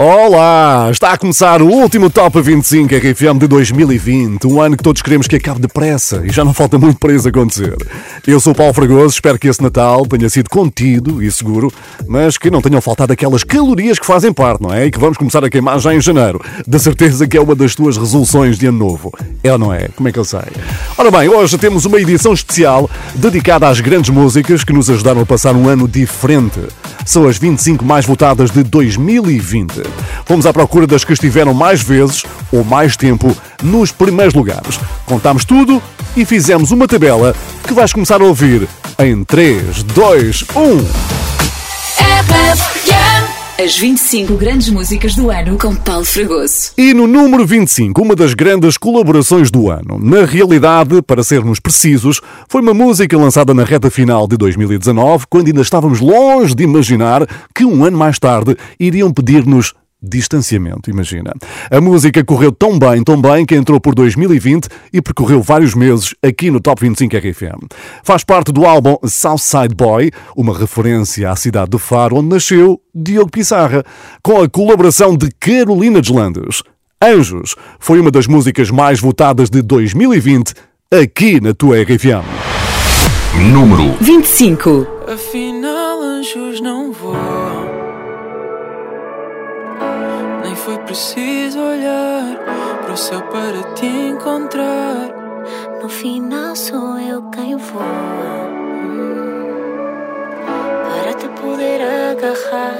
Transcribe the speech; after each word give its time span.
Olá! 0.00 0.90
Está 0.92 1.10
a 1.10 1.18
começar 1.18 1.60
o 1.60 1.66
último 1.66 2.08
Top 2.08 2.40
25 2.40 2.94
RFM 2.94 3.36
de 3.36 3.48
2020, 3.48 4.46
um 4.46 4.60
ano 4.60 4.76
que 4.76 4.82
todos 4.84 5.02
queremos 5.02 5.26
que 5.26 5.34
acabe 5.34 5.58
depressa 5.58 6.22
e 6.24 6.30
já 6.30 6.44
não 6.44 6.54
falta 6.54 6.78
muito 6.78 7.00
para 7.00 7.12
isso 7.12 7.28
acontecer. 7.28 7.76
Eu 8.24 8.38
sou 8.38 8.52
o 8.52 8.54
Paulo 8.54 8.72
Fragoso, 8.72 9.14
espero 9.14 9.36
que 9.40 9.48
esse 9.48 9.60
Natal 9.60 10.06
tenha 10.06 10.30
sido 10.30 10.48
contido 10.50 11.20
e 11.20 11.28
seguro, 11.32 11.72
mas 12.06 12.38
que 12.38 12.48
não 12.48 12.62
tenham 12.62 12.80
faltado 12.80 13.12
aquelas 13.12 13.42
calorias 13.42 13.98
que 13.98 14.06
fazem 14.06 14.32
parte, 14.32 14.62
não 14.62 14.72
é? 14.72 14.86
E 14.86 14.90
que 14.92 15.00
vamos 15.00 15.18
começar 15.18 15.44
a 15.44 15.50
queimar 15.50 15.80
já 15.80 15.92
em 15.92 16.00
janeiro. 16.00 16.40
Da 16.64 16.78
certeza 16.78 17.26
que 17.26 17.36
é 17.36 17.40
uma 17.40 17.56
das 17.56 17.74
tuas 17.74 17.96
resoluções 17.96 18.56
de 18.56 18.68
ano 18.68 18.78
novo. 18.78 19.12
É 19.42 19.50
ou 19.50 19.58
não 19.58 19.74
é? 19.74 19.88
Como 19.96 20.08
é 20.08 20.12
que 20.12 20.18
eu 20.20 20.24
sei? 20.24 20.42
Ora 20.96 21.10
bem, 21.10 21.28
hoje 21.28 21.58
temos 21.58 21.86
uma 21.86 22.00
edição 22.00 22.32
especial 22.32 22.88
dedicada 23.16 23.66
às 23.66 23.80
grandes 23.80 24.10
músicas 24.10 24.62
que 24.62 24.72
nos 24.72 24.88
ajudaram 24.88 25.22
a 25.22 25.26
passar 25.26 25.56
um 25.56 25.68
ano 25.68 25.88
diferente. 25.88 26.60
São 27.04 27.26
as 27.26 27.36
25 27.36 27.84
mais 27.84 28.06
votadas 28.06 28.52
de 28.52 28.62
2020. 28.62 29.87
Fomos 30.24 30.46
à 30.46 30.52
procura 30.52 30.86
das 30.86 31.04
que 31.04 31.12
estiveram 31.12 31.54
mais 31.54 31.82
vezes 31.82 32.24
ou 32.52 32.64
mais 32.64 32.96
tempo 32.96 33.36
nos 33.62 33.92
primeiros 33.92 34.34
lugares. 34.34 34.78
Contámos 35.06 35.44
tudo 35.44 35.82
e 36.16 36.24
fizemos 36.24 36.70
uma 36.70 36.88
tabela 36.88 37.34
que 37.66 37.74
vais 37.74 37.92
começar 37.92 38.20
a 38.20 38.24
ouvir 38.24 38.68
em 38.98 39.24
3, 39.24 39.82
2, 39.82 40.44
1. 40.54 40.78
RFM. 42.00 43.37
As 43.60 43.76
25 43.76 44.36
grandes 44.36 44.70
músicas 44.70 45.16
do 45.16 45.32
ano 45.32 45.58
com 45.58 45.74
Paulo 45.74 46.04
Fragoso. 46.04 46.70
E 46.78 46.94
no 46.94 47.08
número 47.08 47.44
25, 47.44 48.00
uma 48.00 48.14
das 48.14 48.32
grandes 48.32 48.76
colaborações 48.76 49.50
do 49.50 49.68
ano. 49.68 49.98
Na 50.00 50.24
realidade, 50.24 51.02
para 51.02 51.24
sermos 51.24 51.58
precisos, 51.58 52.20
foi 52.48 52.60
uma 52.60 52.72
música 52.72 53.18
lançada 53.18 53.52
na 53.52 53.64
reta 53.64 53.90
final 53.90 54.28
de 54.28 54.36
2019, 54.36 55.26
quando 55.28 55.48
ainda 55.48 55.60
estávamos 55.60 55.98
longe 55.98 56.54
de 56.54 56.62
imaginar 56.62 57.26
que 57.52 57.64
um 57.64 57.84
ano 57.84 57.98
mais 57.98 58.16
tarde 58.20 58.56
iriam 58.78 59.12
pedir-nos 59.12 59.74
distanciamento, 60.02 60.90
imagina. 60.90 61.32
A 61.70 61.80
música 61.80 62.24
correu 62.24 62.52
tão 62.52 62.78
bem, 62.78 63.02
tão 63.02 63.20
bem, 63.20 63.44
que 63.44 63.54
entrou 63.54 63.80
por 63.80 63.94
2020 63.94 64.68
e 64.92 65.02
percorreu 65.02 65.42
vários 65.42 65.74
meses 65.74 66.14
aqui 66.22 66.50
no 66.50 66.60
Top 66.60 66.80
25 66.80 67.16
RFM. 67.16 67.66
Faz 68.02 68.24
parte 68.24 68.52
do 68.52 68.64
álbum 68.64 68.96
Southside 69.04 69.74
Boy, 69.74 70.10
uma 70.36 70.56
referência 70.56 71.30
à 71.30 71.36
cidade 71.36 71.70
do 71.70 71.78
Faro, 71.78 72.16
onde 72.16 72.28
nasceu 72.28 72.80
Diogo 72.94 73.30
Pissarra, 73.30 73.84
com 74.22 74.40
a 74.40 74.48
colaboração 74.48 75.16
de 75.16 75.30
Carolina 75.40 76.00
Deslandes. 76.00 76.62
Anjos 77.02 77.54
foi 77.78 78.00
uma 78.00 78.10
das 78.10 78.26
músicas 78.26 78.70
mais 78.70 79.00
votadas 79.00 79.50
de 79.50 79.62
2020 79.62 80.52
aqui 80.90 81.40
na 81.40 81.54
tua 81.54 81.80
RFM. 81.82 82.24
Número 83.52 83.94
25. 84.00 84.86
Afinal, 85.06 86.00
anjos 86.02 86.60
não 86.60 86.92
voam. 86.92 87.37
Foi 90.68 90.78
preciso 90.80 91.60
olhar 91.60 92.36
para 92.82 92.92
o 92.92 92.96
céu 92.96 93.22
para 93.22 93.62
te 93.74 93.86
encontrar. 93.86 95.08
No 95.82 95.88
final 95.88 96.54
sou 96.54 96.98
eu 96.98 97.22
quem 97.30 97.56
voa 97.56 98.50
Para 100.84 101.14
te 101.14 101.26
poder 101.40 101.80
agarrar 101.80 102.76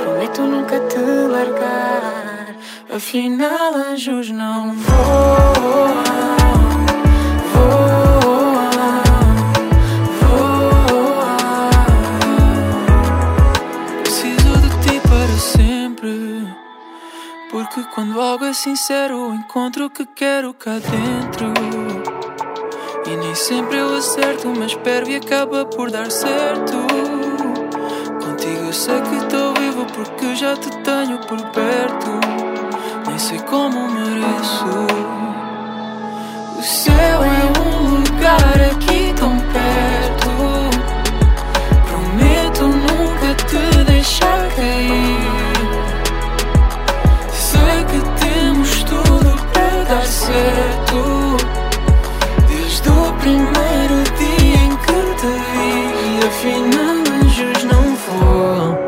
Prometo 0.00 0.42
nunca 0.42 0.78
te 0.86 0.98
largar 0.98 2.54
Afinal, 2.94 3.74
anjos 3.74 4.30
não 4.30 4.72
voam. 4.74 6.39
Quando 18.00 18.18
algo 18.18 18.46
é 18.46 18.54
sincero, 18.54 19.34
encontro 19.34 19.84
o 19.84 19.90
que 19.90 20.06
quero 20.06 20.54
cá 20.54 20.70
dentro. 20.70 21.52
E 23.06 23.14
nem 23.14 23.34
sempre 23.34 23.76
eu 23.76 23.94
acerto, 23.94 24.48
mas 24.56 24.72
espero 24.72 25.06
e 25.10 25.16
acaba 25.16 25.66
por 25.66 25.90
dar 25.90 26.10
certo. 26.10 26.78
Contigo 28.24 28.64
eu 28.64 28.72
sei 28.72 29.02
que 29.02 29.16
estou 29.16 29.52
vivo 29.52 29.84
porque 29.94 30.34
já 30.34 30.56
te 30.56 30.70
tenho 30.78 31.18
por 31.26 31.42
perto. 31.50 32.10
Nem 33.06 33.18
sei 33.18 33.38
como 33.40 33.90
mereço. 33.90 34.86
O 36.58 36.62
céu 36.62 37.22
é 37.22 37.60
um 37.60 37.96
lugar 37.96 38.72
aqui 38.72 39.12
tão 39.14 39.36
perto. 39.52 40.30
Prometo 41.86 42.62
nunca 42.62 43.34
te 43.44 43.84
deixar 43.84 44.48
cair. 44.56 45.29
Dar 50.30 50.70
certo. 50.80 51.36
Desde 52.48 52.88
o 52.88 53.12
primeiro 53.14 53.96
dia 54.18 54.60
em 54.64 54.76
que 54.76 55.00
te 55.20 55.26
vi, 55.52 55.66
afinal 56.26 56.96
anjos 57.22 57.60
não 57.64 57.84
voam. 57.96 58.78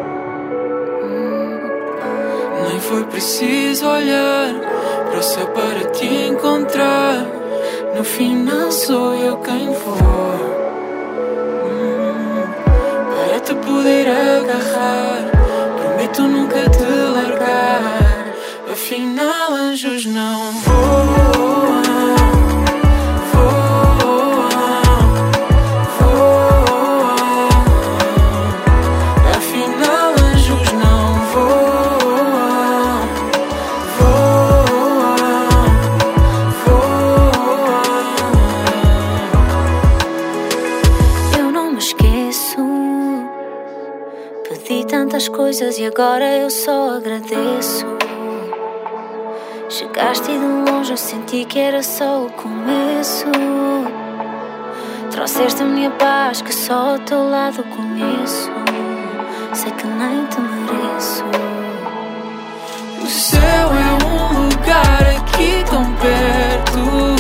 Nem 2.69 2.81
foi 2.81 3.05
preciso 3.05 3.87
olhar 3.87 4.55
para 5.11 5.19
o 5.19 5.23
céu 5.23 5.47
para 5.49 5.91
te 5.91 6.07
encontrar. 6.07 7.27
No 7.97 8.05
final 8.05 8.73
sou 8.73 9.15
eu 9.15 9.37
quem. 9.39 9.69
Hum, 9.69 9.75
Para 13.15 13.41
te 13.41 13.55
poder 13.55 14.09
agarrar, 14.09 15.31
prometo 15.77 16.23
nunca 16.23 16.69
te 16.71 16.85
largar. 17.15 18.13
Afinal, 18.73 19.53
anjos 19.53 20.07
não 20.07 20.53
voam. 20.53 21.02
Coisas 45.43 45.77
e 45.77 45.85
agora 45.85 46.25
eu 46.37 46.49
só 46.49 46.97
agradeço 46.99 47.85
Chegaste 49.69 50.31
de 50.31 50.39
longe 50.39 50.93
eu 50.93 50.97
senti 50.97 51.45
que 51.45 51.59
era 51.59 51.83
só 51.83 52.27
o 52.27 52.31
começo 52.31 53.27
Trouxeste 55.11 55.65
a 55.65 55.67
minha 55.67 55.91
paz 55.91 56.43
que 56.43 56.55
só 56.55 56.93
ao 56.93 56.99
teu 57.01 57.29
lado 57.29 57.65
conheço 57.65 58.53
Sei 59.53 59.73
que 59.73 59.85
nem 59.85 60.27
te 60.27 60.41
mereço 60.41 61.25
O 63.03 63.07
céu 63.09 63.43
é 63.43 64.05
um 64.07 64.45
lugar 64.45 65.03
aqui 65.17 65.65
tão 65.69 65.85
perto. 65.97 67.17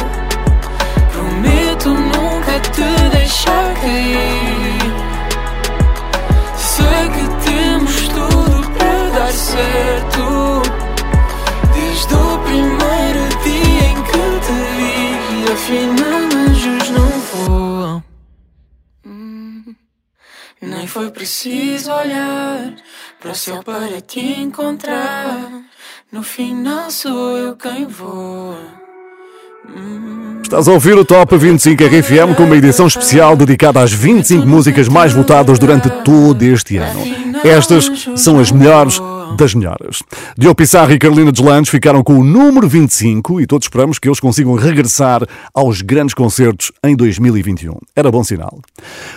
Prometo 1.13 1.89
nunca 1.89 2.61
te 2.71 3.11
deixar 3.11 3.75
cair. 3.81 4.72
Desde 11.75 12.15
o 12.15 12.39
primeiro 12.39 13.29
dia 13.45 13.85
em 13.91 14.03
que 14.03 14.23
te 14.47 14.53
vi, 14.77 15.53
afinal 15.53 16.23
anjos 16.49 16.91
não 16.91 17.11
voam. 17.21 18.05
Hum, 19.07 19.75
Nem 20.61 20.87
foi 20.87 21.11
preciso 21.11 21.93
olhar 21.93 22.75
para 23.21 23.33
o 23.33 23.35
céu 23.35 23.63
para 23.63 24.01
te 24.01 24.21
encontrar. 24.21 25.51
No 26.11 26.23
final 26.23 26.91
sou 26.91 27.37
eu 27.37 27.57
quem 27.57 27.87
voa. 27.87 28.83
Estás 30.43 30.69
a 30.69 30.73
ouvir 30.73 30.95
o 30.99 31.05
Top 31.05 31.37
25 31.37 31.83
RFM 31.85 32.35
com 32.37 32.45
uma 32.45 32.57
edição 32.57 32.87
especial 32.87 33.37
dedicada 33.37 33.81
às 33.81 33.93
25 33.93 34.47
músicas 34.47 34.89
mais 34.89 35.13
votadas 35.13 35.59
durante 35.59 35.89
todo 36.05 36.43
este 36.43 36.77
ano. 36.77 37.01
Estas 37.45 37.91
são 38.17 38.39
as 38.39 38.51
melhores 38.51 39.01
das 39.37 39.55
melhoras. 39.55 40.03
Diogo 40.37 40.57
Pissarra 40.57 40.93
e 40.93 40.99
Carolina 40.99 41.33
Deslandes 41.33 41.71
ficaram 41.71 42.03
com 42.03 42.15
o 42.15 42.25
número 42.25 42.69
25 42.69 43.41
e 43.41 43.47
todos 43.47 43.67
esperamos 43.67 43.99
que 43.99 44.09
eles 44.09 44.21
consigam 44.21 44.55
regressar 44.55 45.23
aos 45.55 45.83
grandes 45.83 46.15
concertos 46.15 46.73
em 46.85 46.95
2021. 46.95 47.75
Era 47.95 48.11
bom 48.11 48.23
sinal. 48.23 48.61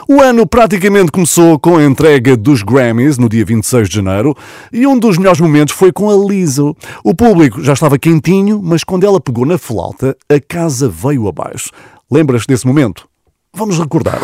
O 0.07 0.21
ano 0.21 0.47
praticamente 0.47 1.11
começou 1.11 1.59
com 1.59 1.77
a 1.77 1.83
entrega 1.83 2.35
dos 2.35 2.63
Grammys 2.63 3.17
no 3.17 3.29
dia 3.29 3.45
26 3.45 3.89
de 3.89 3.95
janeiro 3.95 4.35
e 4.71 4.85
um 4.87 4.97
dos 4.97 5.17
melhores 5.17 5.39
momentos 5.39 5.75
foi 5.75 5.91
com 5.91 6.09
a 6.09 6.27
Lizzo. 6.27 6.75
O 7.03 7.13
público 7.13 7.63
já 7.63 7.73
estava 7.73 7.97
quentinho, 7.99 8.61
mas 8.63 8.83
quando 8.83 9.05
ela 9.05 9.19
pegou 9.19 9.45
na 9.45 9.57
flauta, 9.57 10.15
a 10.29 10.39
casa 10.39 10.89
veio 10.89 11.27
abaixo. 11.27 11.69
Lembras 12.09 12.45
desse 12.45 12.67
momento? 12.67 13.07
Vamos 13.53 13.79
recordar. 13.79 14.19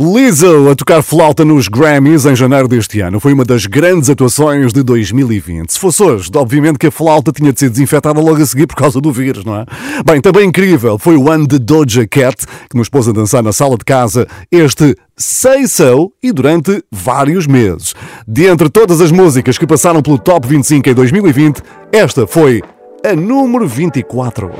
Lizzo 0.00 0.70
a 0.70 0.74
tocar 0.74 1.02
flauta 1.02 1.44
nos 1.44 1.68
Grammys 1.68 2.24
em 2.24 2.34
janeiro 2.34 2.66
deste 2.66 3.02
ano 3.02 3.20
foi 3.20 3.34
uma 3.34 3.44
das 3.44 3.66
grandes 3.66 4.08
atuações 4.08 4.72
de 4.72 4.82
2020. 4.82 5.70
Se 5.70 5.78
fosse 5.78 6.02
hoje, 6.02 6.30
obviamente 6.34 6.78
que 6.78 6.86
a 6.86 6.90
flauta 6.90 7.30
tinha 7.30 7.52
de 7.52 7.60
ser 7.60 7.68
desinfetada 7.68 8.18
logo 8.18 8.40
a 8.40 8.46
seguir 8.46 8.66
por 8.66 8.74
causa 8.74 9.02
do 9.02 9.12
vírus, 9.12 9.44
não 9.44 9.54
é? 9.54 9.66
Bem, 10.02 10.18
também 10.18 10.48
incrível 10.48 10.98
foi 10.98 11.14
o 11.14 11.30
ano 11.30 11.46
de 11.46 11.58
Doja 11.58 12.06
Cat, 12.06 12.46
que 12.70 12.76
nos 12.78 12.88
pôs 12.88 13.06
a 13.06 13.12
dançar 13.12 13.42
na 13.42 13.52
sala 13.52 13.76
de 13.76 13.84
casa 13.84 14.26
este 14.50 14.96
Say 15.14 15.68
So 15.68 16.10
e 16.22 16.32
durante 16.32 16.82
vários 16.90 17.46
meses. 17.46 17.94
De 18.26 18.46
entre 18.46 18.70
todas 18.70 18.98
as 18.98 19.12
músicas 19.12 19.58
que 19.58 19.66
passaram 19.66 20.00
pelo 20.00 20.18
Top 20.18 20.48
25 20.48 20.88
em 20.88 20.94
2020, 20.94 21.60
esta 21.92 22.26
foi 22.26 22.62
a 23.04 23.14
número 23.14 23.68
24. 23.68 24.52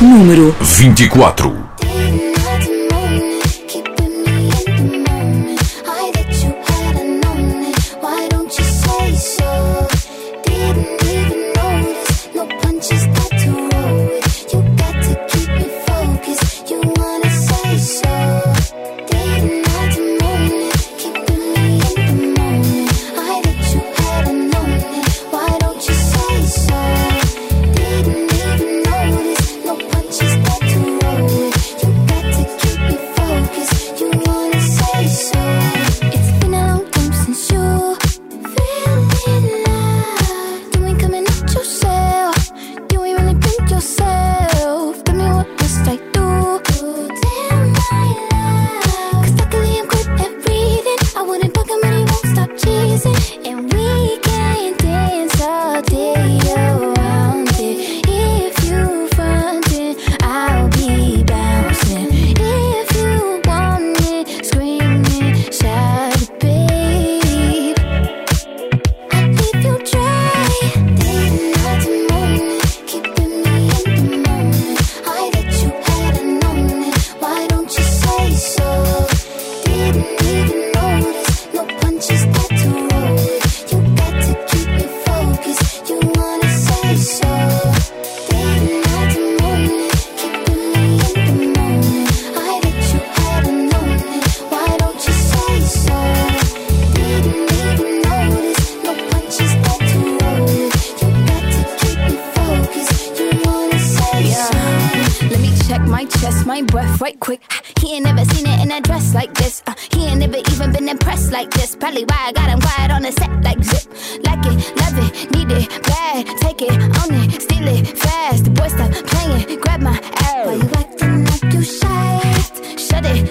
Número 0.00 0.56
24. 0.62 1.73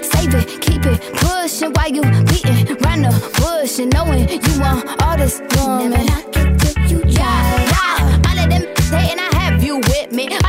save 0.02 0.34
it, 0.34 0.62
keep 0.62 0.86
it 0.86 1.00
pushing 1.18 1.72
while 1.74 1.90
you 1.90 2.02
beating 2.26 2.76
round 2.82 3.06
the 3.06 3.14
bush 3.40 3.80
and 3.80 3.94
knowing 3.94 4.28
you 4.30 4.60
want 4.60 5.02
all 5.02 5.18
this 5.18 5.42
woman. 5.56 5.92
Never 5.92 6.04
knock 6.06 6.36
it 6.36 6.60
till 6.60 6.84
you 6.92 7.00
try. 7.14 7.24
Yeah, 7.24 7.72
yeah. 7.74 8.30
All 8.30 8.40
of 8.44 8.50
them 8.50 8.64
hating, 8.92 9.20
I 9.20 9.30
have 9.36 9.64
you 9.64 9.78
with 9.78 10.12
me. 10.12 10.43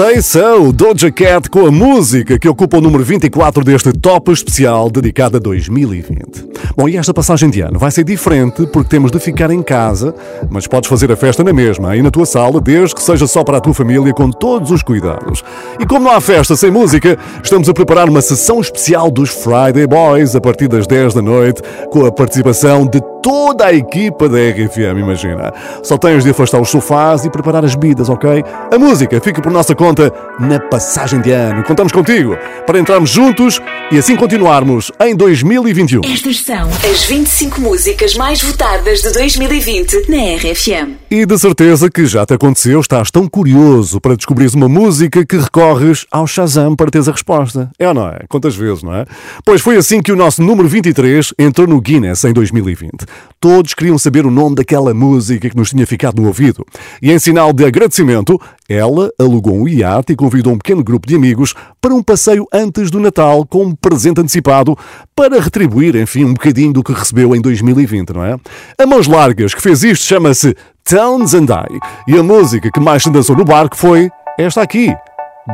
Say 0.00 0.22
So, 0.22 0.72
Doja 0.72 1.12
Cat 1.12 1.50
com 1.50 1.66
a 1.66 1.70
música 1.70 2.38
que 2.38 2.48
ocupa 2.48 2.78
o 2.78 2.80
número 2.80 3.04
24 3.04 3.62
deste 3.62 3.92
top 3.92 4.32
especial 4.32 4.88
dedicado 4.88 5.36
a 5.36 5.40
2020. 5.40 6.48
Bom, 6.74 6.88
e 6.88 6.96
esta 6.96 7.12
passagem 7.12 7.50
de 7.50 7.60
ano 7.60 7.78
vai 7.78 7.90
ser 7.90 8.02
diferente 8.04 8.66
porque 8.68 8.88
temos 8.88 9.10
de 9.10 9.18
ficar 9.18 9.50
em 9.50 9.62
casa, 9.62 10.14
mas 10.48 10.66
podes 10.66 10.88
fazer 10.88 11.12
a 11.12 11.16
festa 11.16 11.44
na 11.44 11.52
mesma, 11.52 11.90
aí 11.90 12.00
na 12.00 12.10
tua 12.10 12.24
sala, 12.24 12.62
desde 12.62 12.94
que 12.94 13.02
seja 13.02 13.26
só 13.26 13.44
para 13.44 13.58
a 13.58 13.60
tua 13.60 13.74
família, 13.74 14.14
com 14.14 14.30
todos 14.30 14.70
os 14.70 14.82
cuidados. 14.82 15.44
E 15.78 15.84
como 15.84 16.06
não 16.06 16.12
há 16.12 16.20
festa 16.22 16.56
sem 16.56 16.70
música, 16.70 17.18
estamos 17.42 17.68
a 17.68 17.74
preparar 17.74 18.08
uma 18.08 18.22
sessão 18.22 18.58
especial 18.58 19.10
dos 19.10 19.28
Friday 19.28 19.86
Boys 19.86 20.34
a 20.34 20.40
partir 20.40 20.68
das 20.68 20.86
10 20.86 21.12
da 21.12 21.20
noite, 21.20 21.60
com 21.90 22.06
a 22.06 22.10
participação 22.10 22.86
de 22.86 23.02
toda 23.22 23.66
a 23.66 23.72
equipa 23.72 24.28
da 24.28 24.38
RFM, 24.38 24.98
imagina. 24.98 25.52
Só 25.82 25.96
tens 25.96 26.24
de 26.24 26.30
afastar 26.30 26.60
os 26.60 26.68
sofás 26.68 27.24
e 27.24 27.30
preparar 27.30 27.64
as 27.64 27.74
bebidas, 27.74 28.08
ok? 28.08 28.44
A 28.72 28.78
música 28.78 29.20
fica 29.20 29.40
por 29.40 29.52
nossa 29.52 29.74
conta 29.74 30.12
na 30.38 30.58
passagem 30.58 31.20
de 31.20 31.30
ano. 31.30 31.62
Contamos 31.64 31.92
contigo 31.92 32.36
para 32.66 32.78
entrarmos 32.78 33.10
juntos 33.10 33.60
e 33.90 33.98
assim 33.98 34.16
continuarmos 34.16 34.90
em 35.00 35.14
2021. 35.14 36.02
Estas 36.04 36.40
são 36.40 36.68
as 36.68 37.04
25 37.04 37.60
músicas 37.60 38.14
mais 38.14 38.42
votadas 38.42 39.00
de 39.02 39.12
2020 39.12 40.08
na 40.08 40.36
RFM. 40.36 40.94
E 41.10 41.26
de 41.26 41.38
certeza 41.38 41.90
que 41.90 42.06
já 42.06 42.24
te 42.24 42.34
aconteceu, 42.34 42.80
estás 42.80 43.10
tão 43.10 43.28
curioso 43.28 44.00
para 44.00 44.16
descobrires 44.16 44.54
uma 44.54 44.68
música 44.68 45.24
que 45.26 45.36
recorres 45.36 46.06
ao 46.10 46.26
Shazam 46.26 46.76
para 46.76 46.90
teres 46.90 47.08
a 47.08 47.12
resposta. 47.12 47.70
É 47.78 47.88
ou 47.88 47.94
não 47.94 48.08
é? 48.08 48.20
Quantas 48.28 48.54
vezes, 48.54 48.82
não 48.82 48.94
é? 48.94 49.04
Pois 49.44 49.60
foi 49.60 49.76
assim 49.76 50.00
que 50.00 50.12
o 50.12 50.16
nosso 50.16 50.42
número 50.42 50.68
23 50.68 51.34
entrou 51.38 51.66
no 51.66 51.80
Guinness 51.80 52.24
em 52.24 52.32
2020. 52.32 53.09
Todos 53.38 53.72
queriam 53.72 53.98
saber 53.98 54.26
o 54.26 54.30
nome 54.30 54.56
daquela 54.56 54.92
música 54.92 55.48
que 55.48 55.56
nos 55.56 55.70
tinha 55.70 55.86
ficado 55.86 56.20
no 56.20 56.28
ouvido. 56.28 56.64
E 57.00 57.10
em 57.10 57.18
sinal 57.18 57.52
de 57.52 57.64
agradecimento, 57.64 58.38
ela 58.68 59.10
alugou 59.18 59.54
um 59.54 59.66
iate 59.66 60.12
e 60.12 60.16
convidou 60.16 60.52
um 60.52 60.58
pequeno 60.58 60.84
grupo 60.84 61.08
de 61.08 61.16
amigos 61.16 61.54
para 61.80 61.94
um 61.94 62.02
passeio 62.02 62.46
antes 62.52 62.90
do 62.90 63.00
Natal 63.00 63.46
com 63.46 63.64
um 63.64 63.74
presente 63.74 64.20
antecipado 64.20 64.76
para 65.16 65.40
retribuir, 65.40 65.96
enfim, 65.96 66.24
um 66.24 66.34
bocadinho 66.34 66.72
do 66.72 66.82
que 66.82 66.92
recebeu 66.92 67.34
em 67.34 67.40
2020, 67.40 68.10
não 68.10 68.24
é? 68.24 68.36
A 68.78 68.86
Mãos 68.86 69.06
Largas 69.06 69.54
que 69.54 69.62
fez 69.62 69.82
isto 69.82 70.04
chama-se 70.04 70.54
Towns 70.84 71.34
and 71.34 71.46
I 71.46 71.78
e 72.08 72.18
a 72.18 72.22
música 72.22 72.70
que 72.70 72.80
mais 72.80 73.02
se 73.02 73.10
dançou 73.10 73.36
no 73.36 73.44
barco 73.44 73.76
foi 73.76 74.10
esta 74.38 74.62
aqui, 74.62 74.94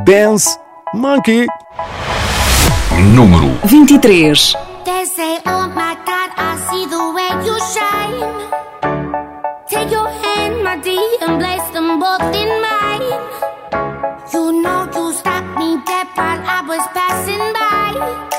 Dance 0.04 0.58
Monkey. 0.94 1.46
Número 3.14 3.58
23. 3.64 4.54
They 4.84 5.04
say, 5.04 5.38
oh 5.46 5.66
my 5.68 5.96
God, 6.05 6.05
I 6.36 6.52
see 6.68 6.84
the 6.86 7.02
way 7.16 7.30
you 7.46 7.56
shine. 7.74 8.32
Take 9.68 9.90
your 9.90 10.08
hand, 10.08 10.62
my 10.62 10.76
dear, 10.78 11.16
and 11.22 11.40
place 11.40 11.68
them 11.70 11.98
both 11.98 12.22
in 12.42 12.50
mine. 12.66 13.10
You 14.32 14.62
know 14.62 14.88
you 14.94 15.12
stopped 15.12 15.58
me 15.58 15.80
dead 15.84 16.06
while 16.14 16.42
I 16.56 16.62
was 16.66 16.86
passing 16.94 17.46
by. 17.58 18.35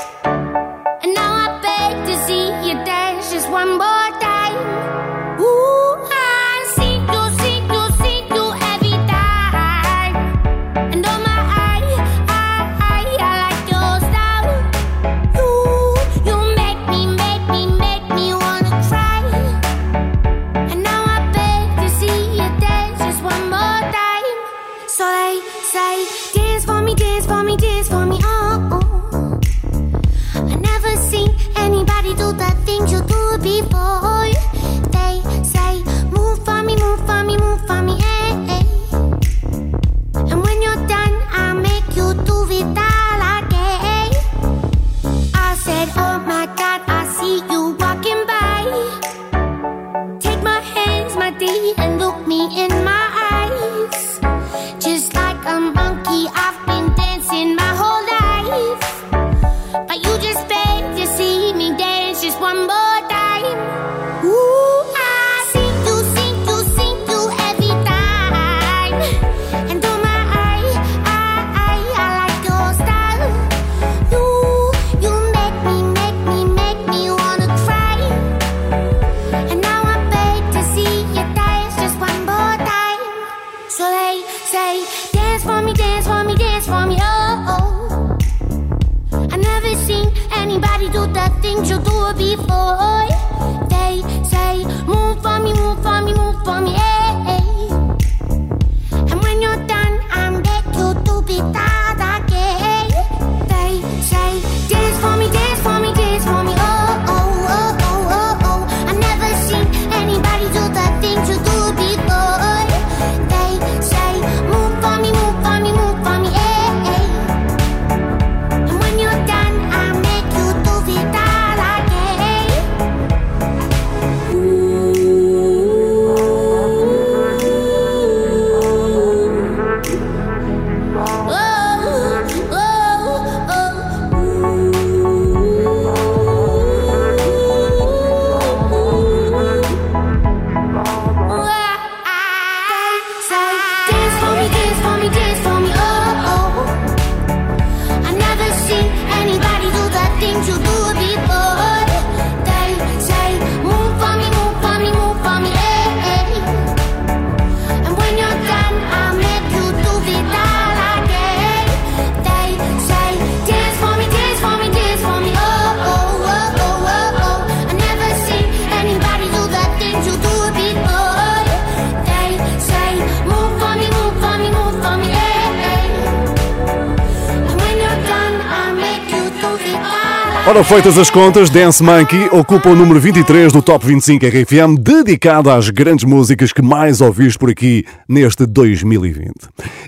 Feitas 180.68 180.98
as 180.98 181.08
contas, 181.08 181.48
Dance 181.48 181.82
Monkey 181.82 182.28
ocupa 182.30 182.68
o 182.68 182.76
número 182.76 183.00
23 183.00 183.50
do 183.50 183.62
Top 183.62 183.86
25 183.86 184.26
RFM, 184.26 184.76
dedicado 184.78 185.50
às 185.50 185.70
grandes 185.70 186.04
músicas 186.04 186.52
que 186.52 186.60
mais 186.60 187.00
ouviste 187.00 187.38
por 187.38 187.48
aqui 187.48 187.86
neste 188.06 188.44
2020. 188.44 189.32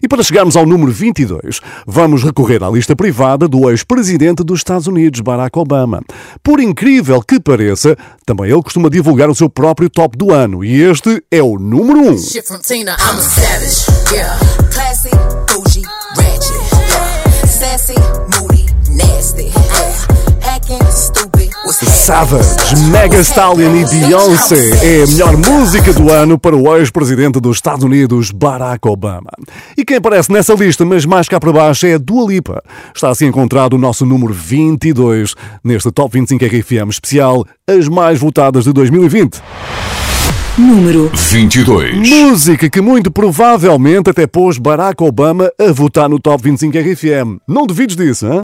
E 0.02 0.08
para 0.08 0.22
chegarmos 0.22 0.56
ao 0.56 0.64
número 0.64 0.90
22, 0.90 1.60
vamos 1.86 2.24
recorrer 2.24 2.64
à 2.64 2.70
lista 2.70 2.96
privada 2.96 3.46
do 3.46 3.68
ex-presidente 3.68 4.42
dos 4.42 4.60
Estados 4.60 4.86
Unidos, 4.86 5.20
Barack 5.20 5.58
Obama. 5.58 6.00
Por 6.42 6.58
incrível 6.60 7.20
que 7.20 7.38
pareça, 7.38 7.94
também 8.24 8.50
ele 8.50 8.62
costuma 8.62 8.88
divulgar 8.88 9.28
o 9.28 9.34
seu 9.34 9.50
próprio 9.50 9.90
top 9.90 10.16
do 10.16 10.32
ano, 10.32 10.64
e 10.64 10.80
este 10.80 11.22
é 11.30 11.42
o 11.42 11.58
número 11.58 12.00
1. 12.10 12.18
Shit 12.18 12.48
Savage, 21.84 22.76
Mega 22.90 23.20
Stallion 23.20 23.74
e 23.74 23.84
Beyoncé 23.86 24.70
é 24.84 25.02
a 25.02 25.06
melhor 25.06 25.36
música 25.38 25.92
do 25.94 26.10
ano 26.12 26.38
para 26.38 26.54
o 26.54 26.76
ex-presidente 26.76 27.40
dos 27.40 27.56
Estados 27.56 27.82
Unidos, 27.82 28.30
Barack 28.30 28.86
Obama. 28.86 29.30
E 29.76 29.82
quem 29.82 29.96
aparece 29.96 30.30
nessa 30.30 30.52
lista, 30.52 30.84
mas 30.84 31.06
mais 31.06 31.26
cá 31.26 31.40
para 31.40 31.50
baixo, 31.52 31.86
é 31.86 31.94
a 31.94 31.98
Dua 31.98 32.30
Lipa. 32.30 32.62
Está 32.94 33.08
assim 33.08 33.26
encontrado 33.26 33.74
o 33.74 33.78
nosso 33.78 34.04
número 34.04 34.34
22 34.34 35.34
neste 35.64 35.90
Top 35.90 36.12
25 36.12 36.44
RFM 36.44 36.90
especial, 36.90 37.46
as 37.66 37.88
mais 37.88 38.18
votadas 38.18 38.64
de 38.64 38.74
2020. 38.74 39.40
Número 40.58 41.10
22. 41.14 41.96
Música 42.08 42.68
que 42.68 42.80
muito 42.82 43.10
provavelmente 43.10 44.10
até 44.10 44.26
pôs 44.26 44.58
Barack 44.58 45.02
Obama 45.02 45.50
a 45.58 45.72
votar 45.72 46.10
no 46.10 46.20
Top 46.20 46.42
25 46.42 46.76
RFM. 46.76 47.38
Não 47.48 47.66
duvides 47.66 47.96
disso, 47.96 48.26
hein? 48.26 48.42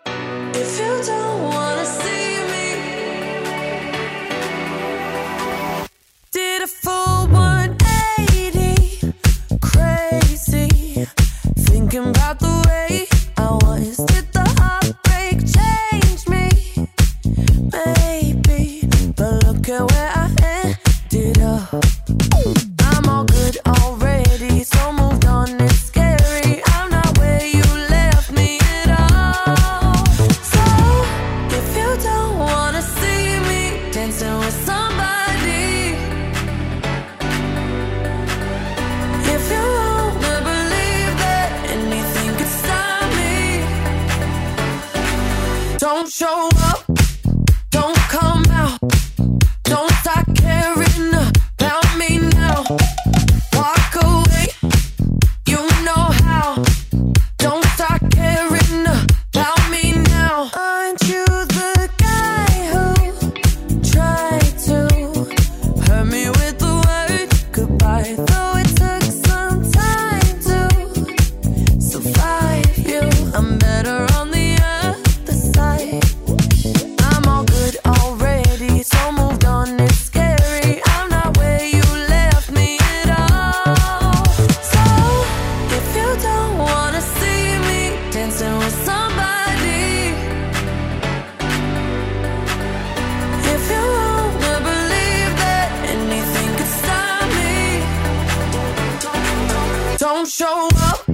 show 100.29 100.69
up. 100.75 101.06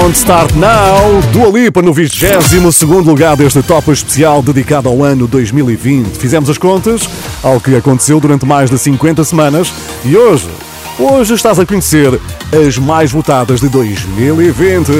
Don't 0.00 0.16
Start 0.16 0.54
Now, 0.54 1.20
Dua 1.30 1.48
Lipa 1.50 1.82
no 1.82 1.92
22 1.92 3.04
lugar 3.04 3.36
deste 3.36 3.62
top 3.62 3.90
especial 3.90 4.42
dedicado 4.42 4.88
ao 4.88 5.04
ano 5.04 5.26
2020. 5.26 6.16
Fizemos 6.16 6.48
as 6.48 6.56
contas 6.56 7.06
ao 7.42 7.60
que 7.60 7.76
aconteceu 7.76 8.18
durante 8.18 8.46
mais 8.46 8.70
de 8.70 8.78
50 8.78 9.22
semanas 9.24 9.70
e 10.02 10.16
hoje, 10.16 10.48
hoje 10.98 11.34
estás 11.34 11.58
a 11.58 11.66
conhecer 11.66 12.18
as 12.66 12.78
mais 12.78 13.12
votadas 13.12 13.60
de 13.60 13.68
2020. 13.68 14.90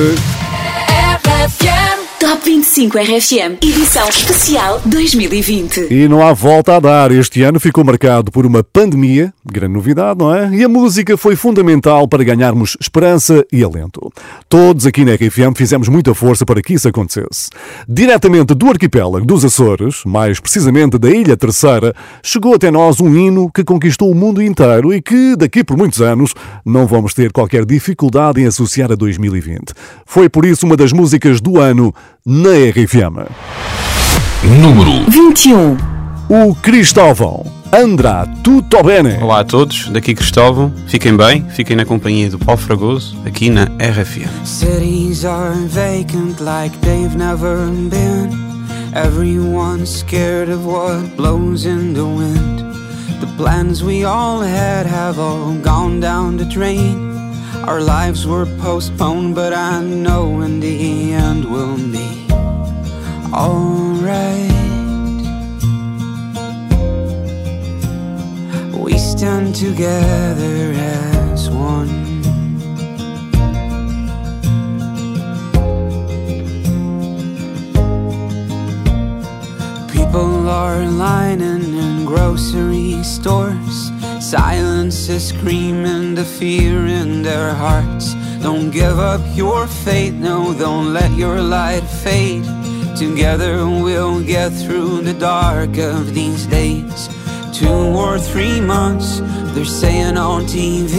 Top 2.21 2.39
25 2.45 2.99
RFM, 2.99 3.57
edição 3.63 4.07
especial 4.07 4.79
2020. 4.85 5.91
E 5.91 6.07
não 6.07 6.23
há 6.23 6.35
volta 6.35 6.77
a 6.77 6.79
dar. 6.79 7.11
Este 7.13 7.43
ano 7.43 7.59
ficou 7.59 7.83
marcado 7.83 8.31
por 8.31 8.45
uma 8.45 8.63
pandemia, 8.63 9.33
grande 9.43 9.73
novidade, 9.73 10.19
não 10.19 10.35
é? 10.35 10.55
E 10.55 10.63
a 10.63 10.69
música 10.69 11.17
foi 11.17 11.35
fundamental 11.35 12.07
para 12.07 12.23
ganharmos 12.23 12.77
esperança 12.79 13.43
e 13.51 13.65
alento. 13.65 14.13
Todos 14.51 14.85
aqui 14.85 15.03
na 15.03 15.15
RFM 15.15 15.57
fizemos 15.57 15.89
muita 15.89 16.15
força 16.15 16.45
para 16.45 16.61
que 16.61 16.75
isso 16.75 16.87
acontecesse. 16.87 17.49
Diretamente 17.89 18.55
do 18.55 18.69
arquipélago 18.69 19.25
dos 19.25 19.43
Açores, 19.43 20.03
mais 20.05 20.39
precisamente 20.39 20.99
da 20.99 21.09
Ilha 21.09 21.39
Terceira, 21.39 21.95
chegou 22.23 22.55
até 22.55 22.71
nós 22.71 23.01
um 23.01 23.17
hino 23.17 23.51
que 23.51 23.65
conquistou 23.65 24.11
o 24.11 24.15
mundo 24.15 24.43
inteiro 24.43 24.93
e 24.93 25.01
que, 25.01 25.37
daqui 25.37 25.65
por 25.65 25.75
muitos 25.75 26.03
anos, 26.03 26.35
não 26.67 26.87
vamos 26.87 27.15
ter 27.15 27.33
qualquer 27.33 27.65
dificuldade 27.65 28.43
em 28.43 28.47
associar 28.47 28.93
a 28.93 28.95
2020. 28.95 29.73
Foi 30.05 30.29
por 30.29 30.45
isso 30.45 30.67
uma 30.67 30.77
das 30.77 30.93
músicas 30.93 31.41
do 31.41 31.59
ano 31.59 31.95
na 32.27 32.51
RFM. 32.51 33.27
Número 34.61 35.11
21. 35.11 35.77
O 36.29 36.55
Cristóvão. 36.55 37.45
Andrá 37.73 38.27
Tutto 38.43 38.83
Bene. 38.83 39.17
Olá 39.23 39.41
a 39.41 39.45
todos, 39.45 39.89
daqui 39.89 40.15
Cristóvão. 40.15 40.73
Fiquem 40.87 41.17
bem, 41.17 41.49
fiquem 41.51 41.77
na 41.77 41.85
companhia 41.85 42.29
do 42.29 42.39
Paulo 42.39 42.61
Fragoso, 42.61 43.17
aqui 43.25 43.49
na 43.49 43.65
RFM. 43.79 44.29
Cities 44.45 45.25
are 45.25 45.55
vacant 45.69 46.41
like 46.43 46.77
they've 46.81 47.17
never 47.17 47.67
been. 47.89 48.29
Everyone's 48.93 49.89
scared 49.89 50.51
of 50.51 50.67
what 50.67 51.17
blows 51.17 51.65
in 51.65 51.95
the 51.95 52.05
wind. 52.05 52.61
The 53.21 53.29
plans 53.37 53.83
we 53.83 54.05
all 54.05 54.41
had 54.43 54.87
have 54.87 55.19
all 55.19 55.55
gone 55.63 56.01
down 56.01 56.37
the 56.37 56.45
drain. 56.45 57.20
Our 57.55 57.81
lives 57.81 58.27
were 58.27 58.47
postponed, 58.61 59.35
but 59.35 59.53
I 59.53 59.83
know 59.83 60.41
in 60.41 60.61
the 60.61 61.13
end 61.13 61.45
we'll 61.45 61.77
be 61.77 62.27
alright. 63.33 64.51
We 68.75 68.99
stand 68.99 69.55
together 69.55 70.73
as 70.75 71.51
one. 71.51 72.10
Are 80.51 80.85
lining 80.85 81.63
in 81.79 82.05
grocery 82.05 83.01
stores. 83.05 83.93
Silence 84.19 85.09
is 85.09 85.29
screaming 85.29 86.17
the 86.17 86.25
fear 86.25 86.87
in 86.87 87.23
their 87.23 87.55
hearts. 87.55 88.15
Don't 88.43 88.71
give 88.71 88.99
up 88.99 89.21
your 89.35 89.69
faith, 89.69 90.15
no, 90.15 90.53
don't 90.53 90.93
let 90.93 91.13
your 91.13 91.41
light 91.41 91.85
fade. 92.03 92.45
Together 92.97 93.65
we'll 93.65 94.21
get 94.25 94.51
through 94.51 95.03
the 95.03 95.15
dark 95.15 95.79
of 95.79 96.15
these 96.15 96.47
days. 96.47 97.09
Two 97.53 97.81
or 98.05 98.19
three 98.19 98.61
months, 98.61 99.21
they're 99.55 99.65
saying 99.65 100.17
on 100.17 100.43
TV. 100.47 100.97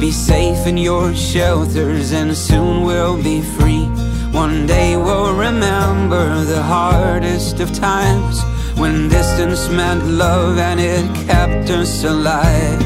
Be 0.00 0.10
safe 0.10 0.66
in 0.66 0.76
your 0.76 1.14
shelters, 1.14 2.10
and 2.12 2.36
soon 2.36 2.82
we'll 2.82 3.22
be 3.22 3.40
free. 3.56 3.86
One 4.32 4.66
day 4.66 4.96
we'll 4.96 5.36
remember 5.36 6.42
the 6.44 6.62
hardest 6.62 7.60
of 7.60 7.72
times 7.72 8.42
when 8.76 9.08
distance 9.08 9.68
meant 9.68 10.04
love 10.06 10.58
and 10.58 10.80
it 10.80 11.06
kept 11.26 11.70
us 11.70 12.04
alive. 12.04 12.82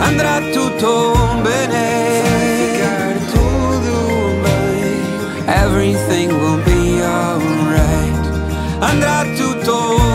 Andrà 0.00 0.40
tutto 0.52 1.14
bene, 1.42 2.22
everything 5.46 6.28
will 6.28 6.62
be 6.64 7.02
alright. 7.02 8.24
Andrà 8.80 9.24
tutto 9.36 9.96
bene, 9.96 10.13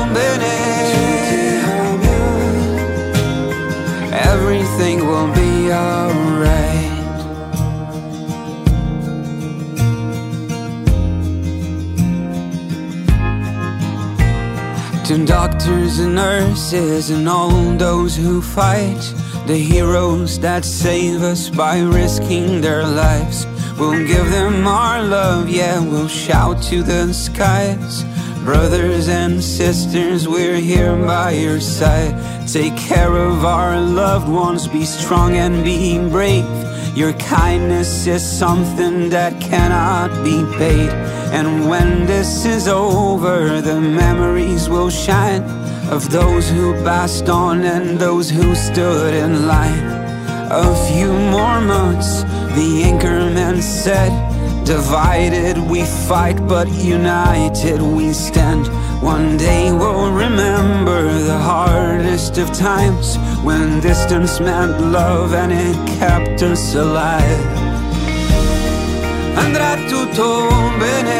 To 15.09 15.25
doctors 15.25 15.97
and 15.97 16.13
nurses 16.13 17.09
and 17.09 17.27
all 17.27 17.49
those 17.77 18.15
who 18.15 18.43
fight, 18.43 19.01
the 19.47 19.57
heroes 19.57 20.39
that 20.41 20.63
save 20.63 21.23
us 21.23 21.49
by 21.49 21.79
risking 21.79 22.61
their 22.61 22.85
lives. 22.85 23.47
We'll 23.79 24.05
give 24.05 24.29
them 24.29 24.67
our 24.67 25.01
love, 25.01 25.49
yeah, 25.49 25.79
we'll 25.79 26.07
shout 26.07 26.61
to 26.65 26.83
the 26.83 27.11
skies. 27.11 28.03
Brothers 28.43 29.07
and 29.07 29.43
sisters, 29.43 30.27
we're 30.27 30.61
here 30.61 30.95
by 30.95 31.31
your 31.31 31.59
side. 31.59 32.13
Take 32.47 32.77
care 32.77 33.17
of 33.17 33.43
our 33.43 33.81
loved 33.81 34.29
ones, 34.29 34.67
be 34.67 34.85
strong 34.85 35.37
and 35.37 35.63
be 35.63 35.97
brave. 35.97 36.68
Your 36.99 37.13
kindness 37.13 38.07
is 38.07 38.21
something 38.29 39.07
that 39.11 39.39
cannot 39.39 40.09
be 40.21 40.43
paid. 40.57 40.89
And 41.31 41.69
when 41.69 42.05
this 42.05 42.43
is 42.43 42.67
over, 42.67 43.61
the 43.61 43.79
memories 43.79 44.67
will 44.67 44.89
shine 44.89 45.43
of 45.89 46.09
those 46.11 46.49
who 46.49 46.73
passed 46.83 47.29
on 47.29 47.61
and 47.63 47.97
those 47.97 48.29
who 48.29 48.53
stood 48.53 49.13
in 49.13 49.47
line. 49.47 49.85
A 50.51 50.75
few 50.91 51.13
more 51.13 51.61
months, 51.61 52.23
the 52.57 52.83
anchorman 52.83 53.61
said. 53.61 54.28
Divided 54.69 55.57
we 55.57 55.83
fight, 55.83 56.37
but 56.47 56.67
united 56.67 57.81
we 57.81 58.13
stand. 58.13 58.67
One 59.01 59.35
day 59.35 59.71
we'll 59.71 60.11
remember 60.11 61.11
the 61.11 61.39
hardest 61.39 62.37
of 62.37 62.53
times 62.53 63.17
when 63.43 63.79
distance 63.79 64.39
meant 64.39 64.79
love 64.79 65.33
and 65.33 65.51
it 65.51 65.75
kept 65.97 66.43
us 66.43 66.75
alive. 66.75 67.47
Andrà 69.37 69.75
tutto 69.89 70.47
bene. 70.77 71.18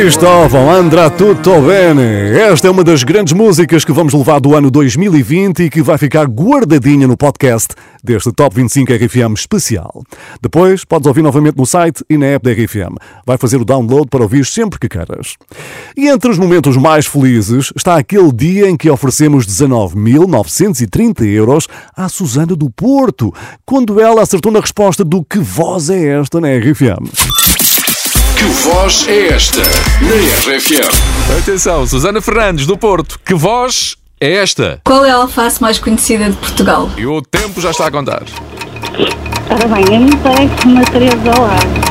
Cristóvão, 0.00 0.70
andrá 0.70 1.10
tutto 1.10 1.60
bene. 1.60 2.30
Esta 2.38 2.68
é 2.68 2.70
uma 2.70 2.84
das 2.84 3.02
grandes 3.02 3.32
músicas 3.32 3.84
que 3.84 3.90
vamos 3.90 4.14
levar 4.14 4.38
do 4.38 4.54
ano 4.54 4.70
2020 4.70 5.64
e 5.64 5.68
que 5.68 5.82
vai 5.82 5.98
ficar 5.98 6.24
guardadinha 6.26 7.08
no 7.08 7.16
podcast 7.16 7.74
deste 8.02 8.30
Top 8.30 8.54
25 8.54 8.92
RFM 8.92 9.34
especial. 9.34 10.04
Depois 10.40 10.84
podes 10.84 11.08
ouvir 11.08 11.22
novamente 11.22 11.56
no 11.56 11.66
site 11.66 12.04
e 12.08 12.16
na 12.16 12.26
app 12.26 12.44
da 12.44 12.52
RFM. 12.52 12.94
Vai 13.26 13.36
fazer 13.36 13.56
o 13.56 13.64
download 13.64 14.06
para 14.08 14.22
ouvir 14.22 14.46
sempre 14.46 14.78
que 14.78 14.88
queiras. 14.88 15.34
E 15.96 16.06
entre 16.06 16.30
os 16.30 16.38
momentos 16.38 16.76
mais 16.76 17.04
felizes 17.04 17.72
está 17.74 17.96
aquele 17.96 18.32
dia 18.32 18.70
em 18.70 18.76
que 18.76 18.88
oferecemos 18.88 19.48
19.930 19.48 21.24
euros 21.26 21.66
à 21.96 22.08
Susana 22.08 22.54
do 22.54 22.70
Porto, 22.70 23.34
quando 23.66 24.00
ela 24.00 24.22
acertou 24.22 24.52
na 24.52 24.60
resposta 24.60 25.04
do 25.04 25.24
que 25.24 25.40
voz 25.40 25.90
é 25.90 26.20
esta 26.20 26.40
na 26.40 26.56
RFM. 26.56 27.57
Que 28.38 28.44
voz 28.44 29.06
é 29.08 29.28
esta 29.34 29.60
na 29.60 30.14
RFM? 30.54 31.38
Atenção, 31.40 31.84
Susana 31.86 32.20
Fernandes, 32.20 32.66
do 32.66 32.78
Porto. 32.78 33.18
Que 33.24 33.34
voz 33.34 33.96
é 34.20 34.34
esta? 34.34 34.80
Qual 34.84 35.04
é 35.04 35.10
a 35.10 35.16
alface 35.16 35.60
mais 35.60 35.78
conhecida 35.80 36.30
de 36.30 36.36
Portugal? 36.36 36.88
E 36.96 37.04
o 37.04 37.20
tempo 37.20 37.60
já 37.60 37.72
está 37.72 37.88
a 37.88 37.90
contar. 37.90 38.22
Ora 39.50 39.66
bem, 39.66 39.96
a 39.96 40.00
mim 40.00 40.16
parece 40.22 40.66
uma 40.66 40.84
Teresa 40.84 41.32
ao 41.36 41.44
ar. 41.46 41.87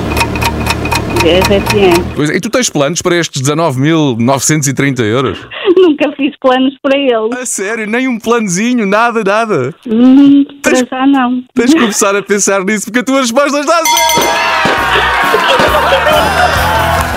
Pois, 2.15 2.29
e 2.29 2.39
tu 2.39 2.49
tens 2.49 2.69
planos 2.69 3.01
para 3.01 3.15
estes 3.17 3.41
19.930 3.41 4.99
euros? 5.03 5.37
Nunca 5.77 6.11
fiz 6.15 6.33
planos 6.39 6.73
para 6.81 6.97
ele. 6.97 7.41
A 7.41 7.45
sério? 7.45 7.85
Nem 7.85 8.07
um 8.07 8.17
planozinho? 8.17 8.85
Nada, 8.85 9.23
nada? 9.23 9.73
Hum, 9.85 10.45
para 10.61 10.75
já 10.75 11.05
não. 11.05 11.43
Tens 11.53 11.69
de 11.71 11.75
começar 11.77 12.15
a 12.15 12.21
pensar 12.23 12.63
nisso 12.63 12.85
porque 12.85 12.99
a 12.99 13.03
tua 13.03 13.21
resposta 13.21 13.59
está 13.59 13.73
a 13.77 13.83
zero! 13.83 13.97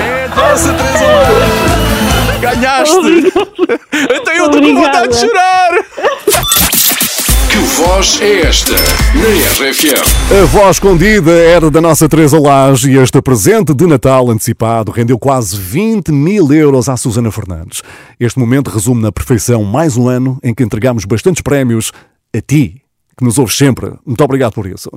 É 0.00 0.24
a 0.24 0.28
nossa. 0.36 0.74
Ganhaste! 2.40 3.32
Então 4.10 4.34
eu 4.34 4.46
estou 4.46 4.62
com 4.62 4.74
vontade 4.74 5.08
de 5.08 5.16
chorar! 5.20 5.69
É 8.18 8.40
esta 8.40 8.72
na 8.72 9.68
RFM? 9.68 10.42
A 10.42 10.46
voz 10.46 10.76
escondida 10.76 11.30
era 11.30 11.70
da 11.70 11.82
nossa 11.82 12.08
Teresa 12.08 12.40
Lage 12.40 12.90
e 12.90 12.96
este 12.96 13.20
presente 13.20 13.74
de 13.74 13.86
Natal 13.86 14.30
antecipado 14.30 14.90
rendeu 14.90 15.18
quase 15.18 15.54
20 15.54 16.10
mil 16.10 16.50
euros 16.50 16.88
à 16.88 16.96
Susana 16.96 17.30
Fernandes. 17.30 17.82
Este 18.18 18.38
momento 18.38 18.70
resume 18.70 19.02
na 19.02 19.12
perfeição 19.12 19.62
mais 19.64 19.98
um 19.98 20.08
ano 20.08 20.38
em 20.42 20.54
que 20.54 20.62
entregamos 20.62 21.04
bastantes 21.04 21.42
prémios 21.42 21.92
a 22.34 22.40
ti. 22.40 22.80
Que 23.18 23.24
nos 23.24 23.38
ouves 23.38 23.56
sempre. 23.56 23.92
Muito 24.06 24.24
obrigado 24.24 24.52
por 24.52 24.66
isso. 24.66 24.90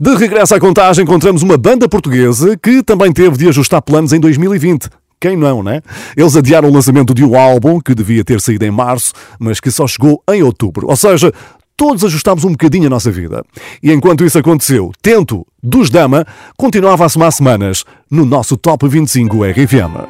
De 0.00 0.14
regresso 0.14 0.54
à 0.54 0.60
contagem, 0.60 1.02
encontramos 1.02 1.42
uma 1.42 1.56
banda 1.56 1.88
portuguesa 1.88 2.56
que 2.56 2.84
também 2.84 3.12
teve 3.12 3.36
de 3.36 3.48
ajustar 3.48 3.82
planos 3.82 4.12
em 4.12 4.20
2020. 4.20 4.88
Quem 5.20 5.36
não, 5.36 5.62
né? 5.62 5.80
Eles 6.16 6.36
adiaram 6.36 6.68
o 6.68 6.72
lançamento 6.72 7.14
de 7.14 7.24
um 7.24 7.34
álbum 7.34 7.80
que 7.80 7.94
devia 7.94 8.22
ter 8.22 8.40
saído 8.40 8.64
em 8.64 8.70
março, 8.70 9.12
mas 9.38 9.58
que 9.58 9.70
só 9.70 9.86
chegou 9.86 10.22
em 10.30 10.42
outubro. 10.42 10.86
Ou 10.86 10.96
seja, 10.96 11.32
todos 11.76 12.04
ajustámos 12.04 12.44
um 12.44 12.52
bocadinho 12.52 12.86
a 12.86 12.90
nossa 12.90 13.10
vida. 13.10 13.44
E 13.82 13.92
enquanto 13.92 14.24
isso 14.24 14.38
aconteceu, 14.38 14.92
Tento, 15.02 15.46
dos 15.62 15.90
Dama, 15.90 16.26
continuava 16.56 17.04
a 17.04 17.08
somar 17.08 17.32
semanas 17.32 17.84
no 18.10 18.24
nosso 18.24 18.56
Top 18.56 18.86
25 18.86 19.44
RFM. 19.44 20.06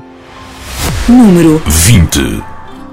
Número 1.09 1.63
20. 1.67 2.43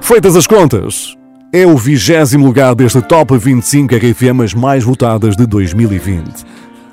Feitas 0.02 0.36
as 0.36 0.48
contas, 0.48 1.16
é 1.54 1.66
o 1.66 1.78
vigésimo 1.78 2.46
lugar 2.46 2.76
deste 2.76 3.02
Top 3.02 3.38
25 3.38 3.96
RFMs 3.96 4.58
mais 4.58 4.84
votadas 4.84 5.36
de 5.36 5.46
2020. 5.46 6.46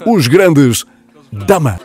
Os 0.06 0.26
grandes 0.26 0.84
Dama. 1.32 1.78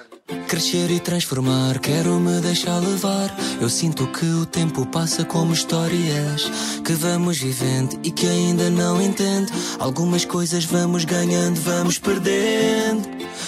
Crescer 0.48 0.92
e 0.92 1.00
transformar, 1.00 1.80
quero 1.80 2.20
me 2.20 2.40
deixar 2.42 2.78
levar. 2.80 3.36
Eu 3.60 3.70
sinto 3.70 4.08
que 4.08 4.26
o 4.26 4.46
tempo 4.46 4.86
passa 4.86 5.26
como 5.26 5.54
histórias 5.54 6.52
que 6.84 6.94
vamos 6.94 7.38
vivendo 7.38 8.00
e 8.04 8.12
que 8.12 8.28
ainda 8.28 8.70
não 8.70 9.02
entendo. 9.02 9.52
Algumas 9.80 10.26
coisas 10.26 10.66
vamos 10.66 11.06
ganhando, 11.06 11.60
vamos 11.62 11.98
perdendo. 11.98 13.08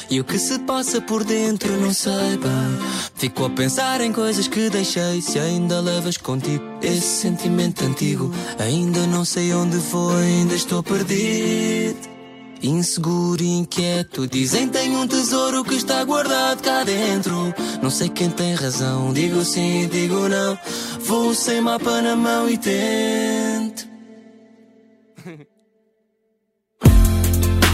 E 0.09 0.19
o 0.19 0.23
que 0.23 0.37
se 0.37 0.59
passa 0.59 1.01
por 1.01 1.23
dentro 1.23 1.79
não 1.79 1.93
sei 1.93 2.37
bem. 2.37 2.79
Fico 3.15 3.45
a 3.45 3.49
pensar 3.49 4.01
em 4.01 4.11
coisas 4.11 4.47
que 4.47 4.69
deixei. 4.69 5.21
Se 5.21 5.39
ainda 5.39 5.79
levas 5.79 6.17
contigo 6.17 6.63
esse 6.81 7.21
sentimento 7.21 7.83
antigo, 7.83 8.31
ainda 8.59 9.05
não 9.07 9.25
sei 9.25 9.53
onde 9.53 9.77
vou, 9.77 10.15
ainda 10.15 10.55
estou 10.55 10.83
perdido. 10.83 12.14
Inseguro 12.61 13.43
e 13.43 13.57
inquieto, 13.59 14.27
dizem 14.27 14.67
tenho 14.69 14.99
um 14.99 15.07
tesouro 15.07 15.63
que 15.63 15.75
está 15.75 16.03
guardado 16.03 16.61
cá 16.61 16.83
dentro. 16.83 17.53
Não 17.81 17.89
sei 17.89 18.09
quem 18.09 18.29
tem 18.29 18.55
razão, 18.55 19.13
digo 19.13 19.43
sim, 19.43 19.87
digo 19.87 20.27
não. 20.27 20.57
Vou 21.01 21.33
sem 21.33 21.61
mapa 21.61 22.01
na 22.01 22.15
mão 22.15 22.49
e 22.49 22.57
tento. 22.57 23.87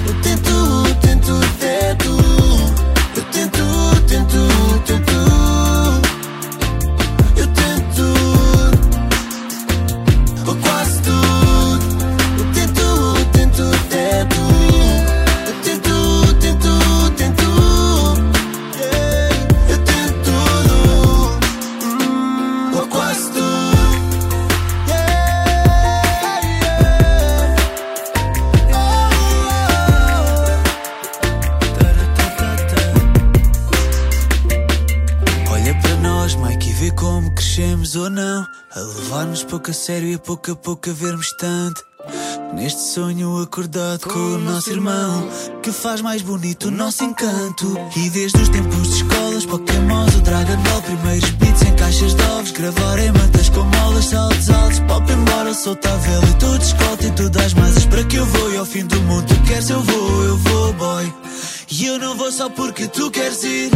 Eu 0.08 0.22
tento, 0.22 1.00
tento, 1.02 1.34
tento. 1.60 2.12
Eu 3.16 3.24
tento, 3.32 3.64
tento, 4.08 4.38
tento. 4.86 5.41
Pouco 39.62 39.70
a 39.70 39.74
sério 39.76 40.10
e 40.10 40.18
pouco 40.18 40.52
a 40.52 40.56
pouco 40.56 40.90
a 40.90 40.94
vermos 40.94 41.32
tanto. 41.38 41.84
Neste 42.56 42.82
sonho 42.82 43.40
acordado 43.44 44.08
com 44.08 44.18
o 44.18 44.40
nosso 44.40 44.72
irmão, 44.72 45.30
que 45.62 45.72
faz 45.72 46.02
mais 46.02 46.24
bonito 46.24 46.70
o 46.70 46.72
nosso 46.72 47.04
encanto. 47.04 47.78
E 47.96 48.10
desde 48.10 48.42
os 48.42 48.50
tempos 48.50 48.90
de 48.90 48.96
escolas, 48.96 49.46
Pokémons, 49.46 50.16
o 50.16 50.22
Dragon 50.22 50.58
Ball, 50.64 50.82
primeiros 50.82 51.30
beats 51.32 51.62
em 51.62 51.76
caixas 51.76 52.16
de 52.16 52.24
ovos, 52.24 52.52
gravar 52.52 52.98
em 52.98 53.12
mantas 53.12 53.50
com 53.50 53.64
molas, 53.64 54.06
saltos 54.06 54.50
altos, 54.50 54.80
pop 54.80 55.12
embora, 55.12 55.54
solta 55.54 55.94
a 55.94 55.98
vela 55.98 56.26
e 56.26 56.34
tudo 56.40 56.62
escolta 56.64 57.06
e 57.06 57.12
tudo 57.12 57.40
às 57.40 57.54
masas 57.54 57.86
para 57.86 58.04
que 58.04 58.16
eu 58.16 58.26
vou. 58.26 58.52
E 58.54 58.58
ao 58.58 58.66
fim 58.66 58.86
do 58.88 59.00
mundo, 59.02 59.28
tu 59.28 59.44
queres, 59.44 59.70
eu 59.70 59.82
vou, 59.82 60.24
eu 60.24 60.38
vou, 60.38 60.74
boy. 60.74 61.14
E 61.70 61.86
eu 61.86 62.00
não 62.00 62.18
vou 62.18 62.32
só 62.32 62.50
porque 62.50 62.88
tu 62.88 63.12
queres 63.12 63.44
ir. 63.44 63.70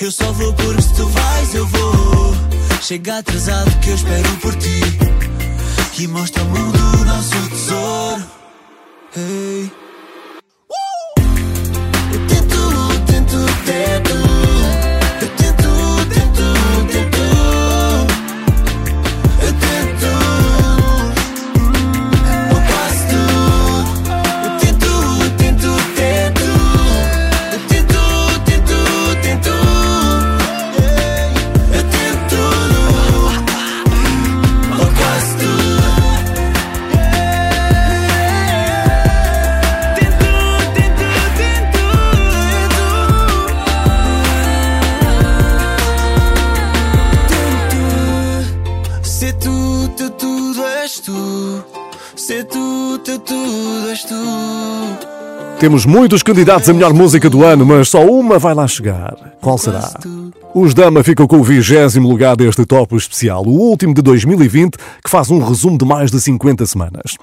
Eu 0.00 0.10
só 0.10 0.32
vou 0.32 0.52
porque 0.52 0.82
se 0.82 0.94
tu 0.94 1.06
vais, 1.06 1.54
eu 1.54 1.66
vou. 1.68 2.53
Chega 2.86 3.16
atrasado 3.16 3.80
que 3.80 3.88
eu 3.88 3.94
espero 3.94 4.36
por 4.42 4.54
ti. 4.56 4.78
E 5.98 6.06
mostra 6.06 6.42
ao 6.42 6.48
mundo 6.50 6.78
o 7.00 7.04
nosso 7.06 7.48
tesouro. 7.48 8.24
Hey. 9.16 9.72
Eu 12.12 12.26
tento, 12.26 13.02
tento, 13.06 13.36
tento. 13.64 14.23
Temos 55.64 55.86
muitos 55.86 56.22
candidatos 56.22 56.68
a 56.68 56.74
melhor 56.74 56.92
música 56.92 57.30
do 57.30 57.42
ano, 57.42 57.64
mas 57.64 57.88
só 57.88 58.04
uma 58.04 58.38
vai 58.38 58.52
lá 58.52 58.68
chegar. 58.68 59.16
Qual 59.40 59.56
será? 59.56 59.90
Os 60.56 60.72
Dama 60.72 61.02
ficam 61.02 61.26
com 61.26 61.38
o 61.38 61.42
vigésimo 61.42 62.08
lugar 62.08 62.36
deste 62.36 62.64
top 62.64 62.94
especial, 62.94 63.42
o 63.44 63.50
último 63.50 63.92
de 63.92 64.00
2020, 64.00 64.76
que 65.02 65.10
faz 65.10 65.28
um 65.28 65.40
resumo 65.40 65.76
de 65.76 65.84
mais 65.84 66.12
de 66.12 66.20
50 66.20 66.64
semanas. 66.64 67.16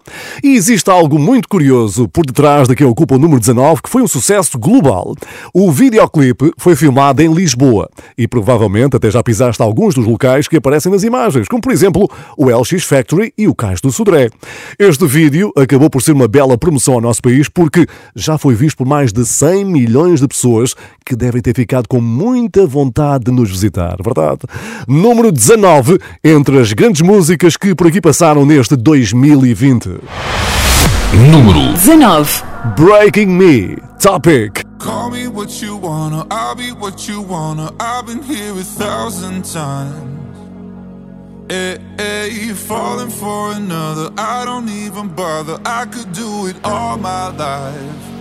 E 0.44 0.50
existe 0.50 0.90
algo 0.90 1.18
muito 1.18 1.48
curioso 1.48 2.10
por 2.10 2.26
detrás 2.26 2.68
da 2.68 2.76
que 2.76 2.84
ocupa 2.84 3.16
o 3.16 3.18
número 3.18 3.40
19, 3.40 3.84
que 3.84 3.90
foi 3.90 4.02
um 4.02 4.08
sucesso 4.08 4.60
global. 4.60 5.16
O 5.54 5.72
videoclipe 5.72 6.52
foi 6.58 6.76
filmado 6.76 7.22
em 7.22 7.34
Lisboa 7.34 7.90
e 8.18 8.28
provavelmente 8.28 8.98
até 8.98 9.10
já 9.10 9.24
pisaste 9.24 9.62
alguns 9.62 9.96
dos 9.96 10.06
locais 10.06 10.50
que 10.50 10.58
aparecem 10.58 10.92
nas 10.92 11.04
imagens, 11.04 11.48
como 11.48 11.62
por 11.62 11.72
exemplo 11.72 12.10
o 12.38 12.50
LX 12.50 12.84
Factory 12.84 13.34
e 13.38 13.48
o 13.48 13.56
Cais 13.56 13.80
do 13.80 13.94
Sodré. 13.94 14.30
Este 14.78 15.08
vídeo 15.08 15.54
acabou 15.56 15.90
por 15.90 16.02
ser 16.02 16.12
uma 16.12 16.28
bela 16.28 16.58
promoção 16.58 16.96
ao 16.96 17.02
nosso 17.02 17.22
país 17.22 17.48
porque 17.48 17.88
já 18.14 18.38
foi 18.38 18.56
visto 18.56 18.76
por 18.76 18.88
mais 18.88 19.14
de 19.14 19.26
100 19.26 19.64
milhões 19.64 20.20
de 20.20 20.28
pessoas 20.28 20.76
que 21.06 21.16
devem 21.16 21.42
ter 21.42 21.56
ficado 21.56 21.88
com 21.88 22.02
muita 22.02 22.68
vontade 22.68 23.21
de 23.24 23.32
nos 23.32 23.50
visitar, 23.50 23.98
verdade? 24.04 24.42
Número 24.88 25.32
19 25.32 26.00
entre 26.24 26.60
as 26.60 26.74
grandes 26.74 27.02
músicas 27.02 27.56
que 27.56 27.76
por 27.76 27.88
aqui 27.88 28.02
passaram 28.02 28.46
neste 28.46 28.76
2020. 28.76 29.90
Número 31.14 31.74
19. 31.74 32.44
Breaking 32.76 33.28
Me, 33.28 33.76
Topic. 34.00 34.64
Call 34.80 35.12
me 35.12 35.28
what 35.28 35.62
you 35.62 35.76
wanna, 35.78 36.26
I'll 36.32 36.56
be 36.56 36.72
what 36.72 37.08
you 37.08 37.22
wanna. 37.22 37.72
I've 37.80 38.06
been 38.06 38.24
here 38.24 38.52
a 38.54 38.64
thousand 38.64 39.44
times. 39.44 40.22
Hey, 41.50 41.78
hey, 41.98 42.54
falling 42.54 43.10
for 43.10 43.52
another, 43.52 44.10
I 44.18 44.46
don't 44.46 44.70
even 44.70 45.10
bother. 45.10 45.60
I 45.66 45.86
could 45.86 46.14
do 46.14 46.48
it 46.48 46.56
all 46.64 46.98
my 46.98 47.28
life. 47.36 48.21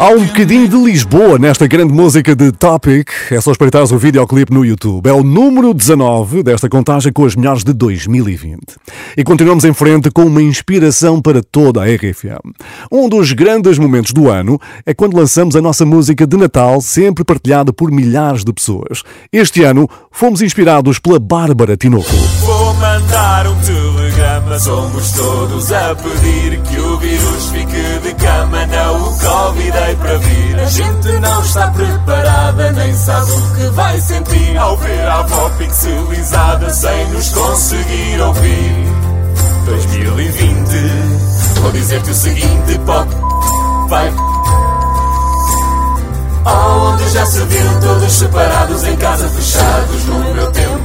Há 0.00 0.08
um 0.12 0.24
bocadinho 0.24 0.66
de 0.66 0.76
Lisboa 0.76 1.38
nesta 1.38 1.66
grande 1.66 1.92
música 1.92 2.34
de 2.34 2.50
Topic. 2.52 3.10
É 3.30 3.38
só 3.38 3.52
espreitar 3.52 3.82
o 3.82 3.98
videoclipe 3.98 4.50
no 4.50 4.64
YouTube. 4.64 5.06
É 5.06 5.12
o 5.12 5.22
número 5.22 5.74
19 5.74 6.42
desta 6.42 6.70
contagem 6.70 7.12
com 7.12 7.26
as 7.26 7.36
melhores 7.36 7.62
de 7.62 7.74
2020. 7.74 8.60
E 9.14 9.22
continuamos 9.22 9.62
em 9.62 9.74
frente 9.74 10.10
com 10.10 10.22
uma 10.22 10.40
inspiração 10.40 11.20
para 11.20 11.42
toda 11.42 11.82
a 11.82 11.84
RFM. 11.84 12.40
Um 12.90 13.10
dos 13.10 13.32
grandes 13.32 13.76
momentos 13.76 14.12
do 14.12 14.30
ano 14.30 14.58
é 14.86 14.94
quando 14.94 15.18
lançamos 15.18 15.54
a 15.54 15.60
nossa 15.60 15.84
música 15.84 16.26
de 16.26 16.34
Natal, 16.38 16.80
sempre 16.80 17.22
partilhada 17.22 17.70
por 17.70 17.90
milhares 17.90 18.42
de 18.42 18.54
pessoas. 18.54 19.02
Este 19.30 19.64
ano 19.64 19.86
fomos 20.10 20.40
inspirados 20.40 20.98
pela 20.98 21.18
Bárbara 21.18 21.76
Tinoco. 21.76 22.08
Vou 22.40 22.72
mandar 22.72 23.46
um 23.46 23.54
telegrama. 23.60 23.99
Somos 24.60 25.12
todos 25.12 25.72
a 25.72 25.94
pedir 25.94 26.60
que 26.60 26.78
o 26.78 26.98
vírus 26.98 27.50
fique 27.50 27.98
de 28.02 28.14
cama. 28.14 28.66
Não 28.66 29.08
o 29.08 29.18
convidei 29.18 29.96
para 29.96 30.18
vir. 30.18 30.60
A 30.60 30.64
gente 30.66 31.08
não 31.18 31.40
está 31.40 31.68
preparada, 31.68 32.72
nem 32.72 32.94
sabe 32.94 33.30
o 33.30 33.54
que 33.54 33.66
vai 33.70 34.00
sentir 34.00 34.58
ao 34.58 34.76
ver 34.76 35.08
a 35.08 35.20
avó 35.20 35.48
pixelizada 35.56 36.68
sem 36.70 37.08
nos 37.10 37.28
conseguir 37.30 38.20
ouvir. 38.20 38.86
2020, 39.64 41.60
vou 41.62 41.72
dizer-te 41.72 42.10
o 42.10 42.14
seguinte: 42.14 42.78
pop, 42.84 43.08
vai. 43.88 44.12
Onde 46.44 47.08
já 47.10 47.24
se 47.24 47.40
viram 47.44 47.80
todos 47.80 48.12
separados 48.12 48.84
em 48.84 48.96
casa 48.96 49.28
fechados. 49.28 50.04
No 50.04 50.34
meu 50.34 50.50
tempo. 50.52 50.79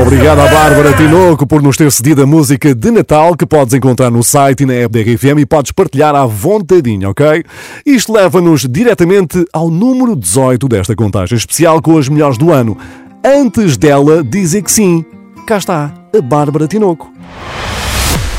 Obrigado 0.00 0.40
à 0.40 0.48
Bárbara 0.48 0.92
Tinoco 0.94 1.46
por 1.46 1.62
nos 1.62 1.76
ter 1.76 1.90
cedido 1.90 2.22
a 2.22 2.26
música 2.26 2.74
de 2.74 2.90
Natal 2.90 3.36
que 3.36 3.46
podes 3.46 3.74
encontrar 3.74 4.10
no 4.10 4.22
site 4.24 4.62
e 4.62 4.66
na 4.66 4.74
app 4.74 4.98
e 4.98 5.46
podes 5.46 5.70
partilhar 5.72 6.14
à 6.14 6.26
vontadinha, 6.26 7.08
ok? 7.08 7.44
Isto 7.86 8.12
leva-nos 8.12 8.66
diretamente 8.68 9.44
ao 9.52 9.70
número 9.70 10.16
18 10.16 10.68
desta 10.68 10.96
contagem 10.96 11.38
especial 11.38 11.80
com 11.80 11.96
as 11.96 12.08
melhores 12.08 12.36
do 12.36 12.52
ano. 12.52 12.76
Antes 13.24 13.76
dela 13.76 14.22
dizer 14.22 14.62
que 14.62 14.72
sim, 14.72 15.04
cá 15.46 15.58
está 15.58 15.94
a 16.16 16.20
Bárbara 16.20 16.66
Tinoco. 16.66 17.12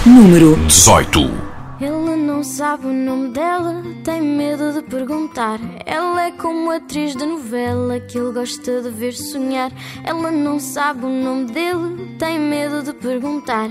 Número 0.06 0.56
18. 0.68 1.55
Sabe 2.66 2.88
o 2.88 2.94
nome 2.94 3.30
dela, 3.30 3.84
tem 4.04 4.20
medo 4.20 4.74
de 4.74 4.82
perguntar. 4.82 5.60
Ela 5.86 6.24
é 6.24 6.32
como 6.32 6.72
atriz 6.72 7.16
de 7.16 7.24
novela 7.24 8.00
que 8.00 8.18
ele 8.18 8.32
gosta 8.32 8.82
de 8.82 8.90
ver 8.90 9.14
sonhar. 9.14 9.72
Ela 10.04 10.32
não 10.32 10.60
sabe 10.60 11.06
o 11.06 11.10
nome 11.10 11.46
dele, 11.52 12.16
tem 12.18 12.40
medo 12.40 12.82
de 12.82 12.92
perguntar. 12.92 13.70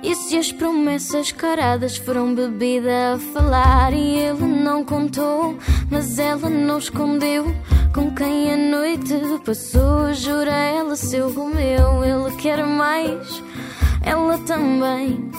E 0.00 0.14
se 0.14 0.38
as 0.38 0.52
promessas 0.52 1.32
caradas 1.32 1.96
foram 1.96 2.36
bebida 2.36 3.14
a 3.14 3.18
falar? 3.18 3.92
E 3.92 4.16
ele 4.16 4.46
não 4.46 4.84
contou, 4.84 5.56
mas 5.90 6.16
ela 6.16 6.48
não 6.48 6.78
escondeu. 6.78 7.52
Com 7.92 8.14
quem 8.14 8.52
a 8.52 8.56
noite 8.56 9.12
passou, 9.44 10.14
jura 10.14 10.52
ela 10.52 10.94
seu 10.94 11.32
Romeu. 11.32 12.04
Ele 12.04 12.36
quer 12.36 12.64
mais, 12.64 13.42
ela 14.04 14.38
também. 14.38 15.32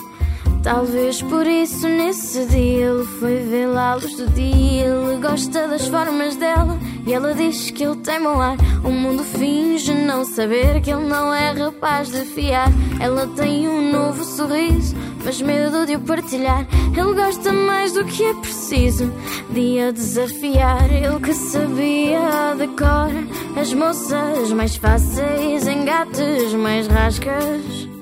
Talvez 0.63 1.21
por 1.21 1.47
isso 1.47 1.87
nesse 1.87 2.45
dia 2.45 2.87
ele 2.87 3.05
foi 3.19 3.37
vê-la 3.37 3.91
à 3.91 3.95
luz 3.95 4.15
do 4.15 4.27
dia. 4.31 4.85
Ele 4.85 5.21
gosta 5.21 5.67
das 5.67 5.87
formas 5.87 6.35
dela 6.35 6.77
e 7.05 7.13
ela 7.13 7.33
diz 7.33 7.71
que 7.71 7.83
ele 7.83 7.95
tem 7.97 8.19
mau 8.19 8.41
ar. 8.41 8.57
O 8.83 8.89
mundo 8.89 9.23
finge 9.23 9.93
não 9.93 10.25
saber 10.25 10.81
que 10.81 10.91
ele 10.91 11.05
não 11.05 11.33
é 11.33 11.51
rapaz 11.51 12.09
de 12.09 12.21
fiar. 12.25 12.69
Ela 12.99 13.27
tem 13.27 13.67
um 13.67 13.91
novo 13.91 14.23
sorriso, 14.23 14.95
mas 15.23 15.41
medo 15.41 15.85
de 15.85 15.95
o 15.95 15.99
partilhar. 15.99 16.67
Ele 16.95 17.13
gosta 17.13 17.53
mais 17.53 17.93
do 17.93 18.03
que 18.03 18.23
é 18.23 18.33
preciso 18.33 19.11
de 19.49 19.79
a 19.79 19.91
desafiar. 19.91 20.91
Ele 20.91 21.19
que 21.19 21.33
sabia 21.33 22.55
de 22.57 22.67
cor 22.67 23.59
as 23.59 23.73
moças 23.73 24.51
mais 24.51 24.75
fáceis, 24.75 25.67
engates 25.67 26.53
mais 26.53 26.87
rascas. 26.87 27.96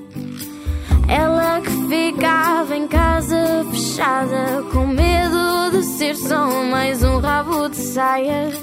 Ela 1.08 1.62
que 1.62 1.88
ficava 1.88 2.76
em 2.76 2.88
casa 2.88 3.66
fechada 3.72 4.64
com 4.72 4.88
medo 4.88 5.72
de 5.72 5.84
ser 5.84 6.16
só 6.16 6.48
mais 6.64 7.04
um 7.04 7.20
rabo 7.20 7.70
de 7.70 7.78
saias. 7.78 8.56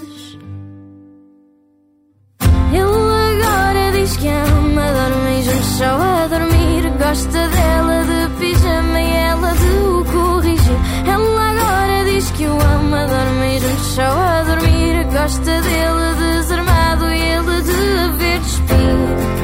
Ele 2.72 2.80
agora 2.80 3.92
diz 3.92 4.16
que 4.16 4.28
ama, 4.28 4.82
dormem 4.92 5.42
juntos 5.42 5.66
só 5.78 5.84
a 5.84 6.26
dormir. 6.26 6.90
Gosta 6.98 7.48
dela 7.48 8.04
de 8.04 8.38
pijama 8.38 9.00
e 9.00 9.12
ela 9.12 9.52
de 9.52 9.66
o 9.66 10.04
corrigir. 10.04 10.78
Ela 11.06 11.50
agora 11.50 12.04
diz 12.10 12.30
que 12.32 12.44
o 12.46 12.52
ama, 12.54 13.06
dormem 13.06 13.60
juntos 13.60 13.86
só 13.94 14.02
a 14.02 14.42
dormir. 14.44 15.04
Gosta 15.12 15.60
dele 15.60 16.14
desarmado 16.18 17.06
e 17.12 17.20
ele 17.20 17.62
de 17.62 18.18
ver 18.18 18.40
despir. 18.40 19.42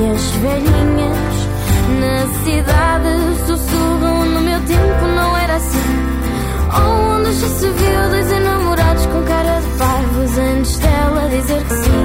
E 0.00 0.10
as 0.10 0.30
velhinhas 0.30 1.33
na 2.04 2.26
cidade 2.44 3.08
sussurram 3.46 4.24
no 4.26 4.40
meu 4.40 4.60
tempo 4.60 5.06
não 5.06 5.36
era 5.36 5.54
assim. 5.56 5.78
Onde 6.76 7.32
já 7.32 7.48
se 7.48 7.68
viu 7.68 8.10
dois 8.10 8.32
enamorados 8.32 9.06
com 9.06 9.22
cara 9.22 9.60
de 9.60 9.78
parvos 9.78 10.38
Antes 10.38 10.78
dela 10.78 11.28
dizer 11.28 11.64
que 11.64 11.74
sim. 11.74 12.04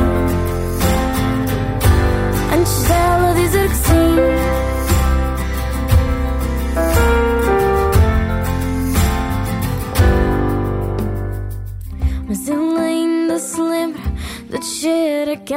Antes 2.55 2.83
dela 2.83 3.33
dizer 3.33 3.69
que 3.69 3.75
sim 3.75 4.48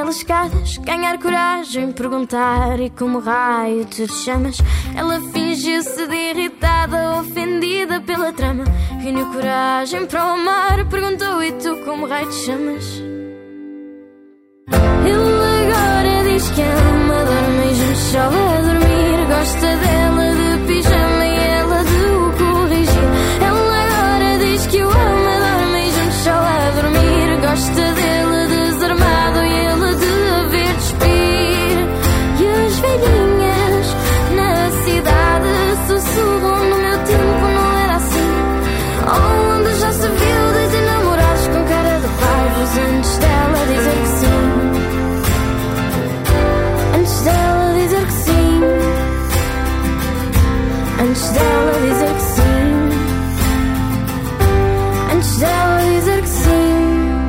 escadas, 0.09 0.77
ganhar 0.77 1.17
coragem, 1.19 1.91
perguntar 1.91 2.79
e 2.79 2.89
como 2.89 3.19
raio 3.19 3.85
te 3.85 4.07
chamas. 4.07 4.57
Ela 4.95 5.19
fingiu-se 5.31 6.07
de 6.07 6.15
irritada, 6.15 7.19
ofendida 7.19 8.01
pela 8.01 8.31
trama. 8.33 8.63
Reuniu 9.01 9.25
coragem 9.31 10.05
para 10.05 10.25
o 10.25 10.29
amar, 10.33 10.85
perguntou 10.89 11.43
e 11.43 11.51
tu 11.53 11.75
como 11.85 12.07
raio 12.07 12.29
te 12.29 12.35
chamas. 12.45 12.85
Ele 15.05 15.71
agora 15.71 16.23
diz 16.29 16.49
que 16.51 16.61
ama, 16.61 17.25
dorme 17.25 17.75
juntos 17.75 18.03
só 18.11 18.52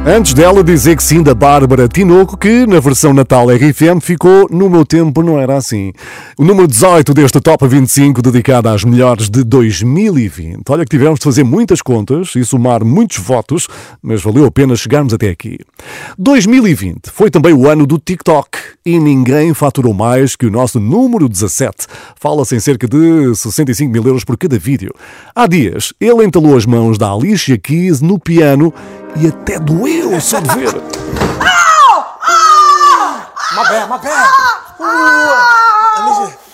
Antes 0.06 0.34
dela 0.34 0.62
dizer 0.62 0.98
que 0.98 1.02
sim 1.02 1.22
da 1.22 1.34
Bárbara 1.34 1.88
Tinoco, 1.88 2.36
que 2.36 2.66
na 2.66 2.78
versão 2.78 3.14
Natal 3.14 3.46
RFM 3.48 4.02
ficou 4.02 4.46
No 4.50 4.68
Meu 4.68 4.84
Tempo 4.84 5.22
Não 5.22 5.40
Era 5.40 5.56
Assim. 5.56 5.94
O 6.36 6.44
número 6.44 6.66
18 6.66 7.14
deste 7.14 7.40
Top 7.40 7.64
25 7.64 8.20
dedicado 8.20 8.68
às 8.68 8.82
melhores 8.82 9.30
de 9.30 9.44
2020. 9.44 10.62
Olha 10.68 10.84
que 10.84 10.90
tivemos 10.90 11.20
de 11.20 11.24
fazer 11.24 11.44
muitas 11.44 11.80
contas 11.80 12.34
e 12.34 12.44
somar 12.44 12.84
muitos 12.84 13.18
votos, 13.18 13.68
mas 14.02 14.20
valeu 14.20 14.44
a 14.44 14.50
pena 14.50 14.74
chegarmos 14.74 15.14
até 15.14 15.28
aqui. 15.28 15.60
2020 16.18 17.08
foi 17.12 17.30
também 17.30 17.52
o 17.52 17.68
ano 17.68 17.86
do 17.86 18.00
TikTok 18.00 18.58
e 18.84 18.98
ninguém 18.98 19.54
faturou 19.54 19.94
mais 19.94 20.34
que 20.34 20.46
o 20.46 20.50
nosso 20.50 20.80
número 20.80 21.28
17. 21.28 21.86
Fala-se 22.16 22.56
em 22.56 22.60
cerca 22.60 22.88
de 22.88 23.32
65 23.32 23.92
mil 23.92 24.04
euros 24.04 24.24
por 24.24 24.36
cada 24.36 24.58
vídeo. 24.58 24.92
Há 25.36 25.46
dias, 25.46 25.92
ele 26.00 26.24
entalou 26.24 26.56
as 26.56 26.66
mãos 26.66 26.98
da 26.98 27.12
Alicia 27.12 27.56
Keys 27.56 28.00
no 28.00 28.18
piano 28.18 28.74
e 29.16 29.28
até 29.28 29.60
doeu 29.60 30.20
só 30.20 30.40
de 30.40 30.52
ver. 30.52 30.74
My 33.54 33.62
bad. 33.62 33.88
Ooh, 34.80 35.73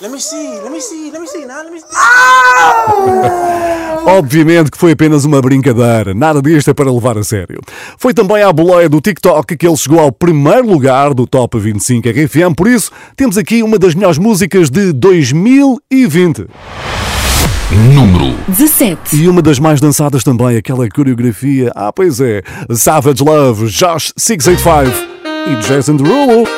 let 0.00 0.10
me 0.10 0.20
see, 0.20 0.60
let 0.62 0.70
me 0.70 0.80
see, 0.80 1.10
let 1.10 1.20
me 1.20 1.26
see, 1.26 1.44
now 1.44 1.62
let 1.62 1.70
me 1.72 1.80
see. 1.80 1.86
Obviamente 4.06 4.70
que 4.70 4.78
foi 4.78 4.92
apenas 4.92 5.24
uma 5.24 5.42
brincadeira, 5.42 6.14
nada 6.14 6.40
disto 6.40 6.70
é 6.70 6.74
para 6.74 6.90
levar 6.90 7.18
a 7.18 7.24
sério. 7.24 7.60
Foi 7.98 8.14
também 8.14 8.42
à 8.42 8.52
boleia 8.52 8.88
do 8.88 9.00
TikTok 9.00 9.56
que 9.56 9.66
ele 9.66 9.76
chegou 9.76 10.00
ao 10.00 10.10
primeiro 10.10 10.66
lugar 10.66 11.12
do 11.12 11.26
Top 11.26 11.58
25 11.58 12.08
RFM, 12.08 12.54
por 12.56 12.66
isso 12.66 12.90
temos 13.14 13.36
aqui 13.36 13.62
uma 13.62 13.78
das 13.78 13.94
melhores 13.94 14.18
músicas 14.18 14.70
de 14.70 14.92
2020. 14.92 16.46
Número 17.94 18.36
17. 18.48 19.16
E 19.16 19.28
uma 19.28 19.40
das 19.40 19.60
mais 19.60 19.80
dançadas 19.80 20.24
também, 20.24 20.56
aquela 20.56 20.88
coreografia. 20.88 21.70
Ah, 21.76 21.92
pois 21.92 22.20
é. 22.20 22.42
Savage 22.70 23.22
Love, 23.22 23.66
Josh 23.68 24.12
685 24.16 24.90
e 25.46 25.56
Jason 25.68 25.94
Derulo. 25.94 26.48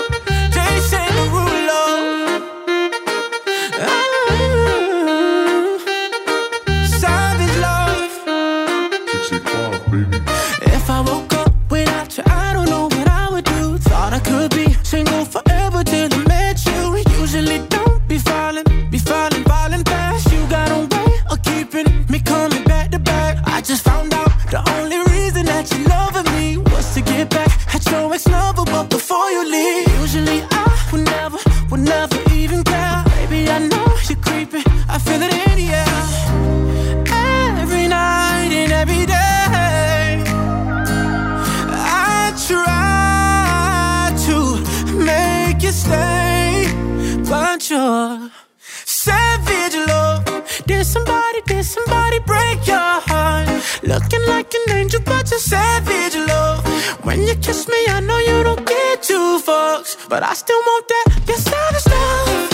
Looking 53.84 54.24
like 54.26 54.54
an 54.54 54.76
angel, 54.76 55.00
but 55.04 55.28
you're 55.30 55.40
savage 55.40 56.14
love. 56.14 56.64
When 57.04 57.22
you 57.22 57.34
kiss 57.34 57.66
me, 57.66 57.84
I 57.88 57.98
know 58.00 58.18
you 58.18 58.44
don't 58.44 58.64
get 58.64 59.02
two 59.02 59.40
fucks, 59.44 60.08
but 60.08 60.22
I 60.22 60.34
still 60.34 60.60
want 60.60 60.86
that. 60.88 61.20
Your 61.26 61.36
savage 61.36 61.86
love. 61.86 62.51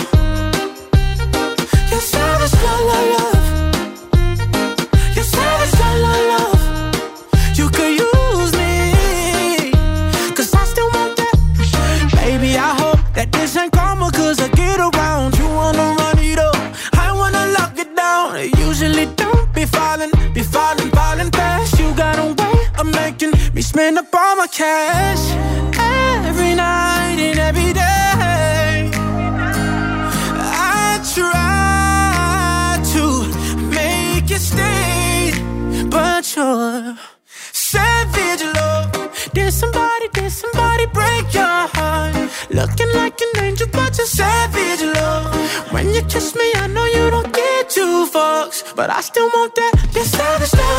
But 48.79 48.89
I 48.89 49.01
still 49.01 49.27
want 49.27 49.53
that. 49.55 49.73
Your 49.93 50.05
savage 50.05 50.53
love. 50.53 50.78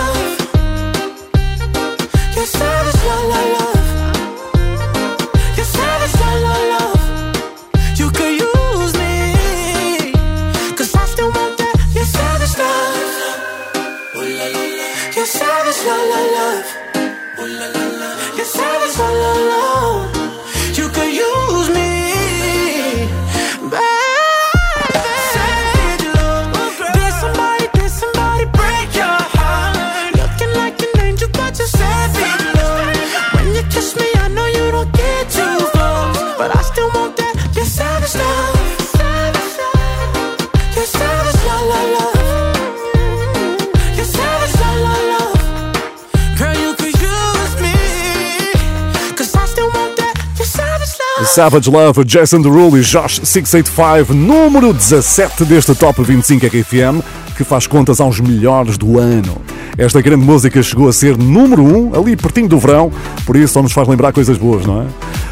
Savage 51.30 51.70
love. 51.70 52.04
Jason 52.04 52.42
Derulo 52.42 52.76
e 52.76 52.80
Josh 52.80 53.20
685, 53.22 54.12
número 54.12 54.72
17 54.72 55.44
deste 55.44 55.72
Top 55.76 56.02
25 56.02 56.44
RFM, 56.44 57.04
que 57.36 57.44
faz 57.44 57.68
contas 57.68 58.00
aos 58.00 58.18
melhores 58.18 58.76
do 58.76 58.98
ano. 58.98 59.40
Esta 59.78 60.02
grande 60.02 60.24
música 60.24 60.60
chegou 60.60 60.88
a 60.88 60.92
ser 60.92 61.16
número 61.16 61.62
1, 61.62 61.94
ali 61.94 62.16
pertinho 62.16 62.48
do 62.48 62.58
verão, 62.58 62.90
por 63.24 63.36
isso 63.36 63.54
só 63.54 63.62
nos 63.62 63.72
faz 63.72 63.86
lembrar 63.86 64.12
coisas 64.12 64.36
boas, 64.36 64.66
não 64.66 64.82
é? 64.82 64.86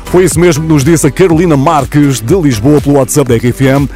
Foi 0.05 0.23
isso 0.23 0.39
mesmo 0.39 0.63
que 0.63 0.73
nos 0.73 0.85
disse 0.85 1.09
a 1.09 1.11
Carolina 1.11 1.57
Marques, 1.57 2.21
de 2.21 2.35
Lisboa, 2.37 2.81
pelo 2.81 2.97
WhatsApp 2.97 3.29
da 3.29 3.37
RFM. 3.37 3.91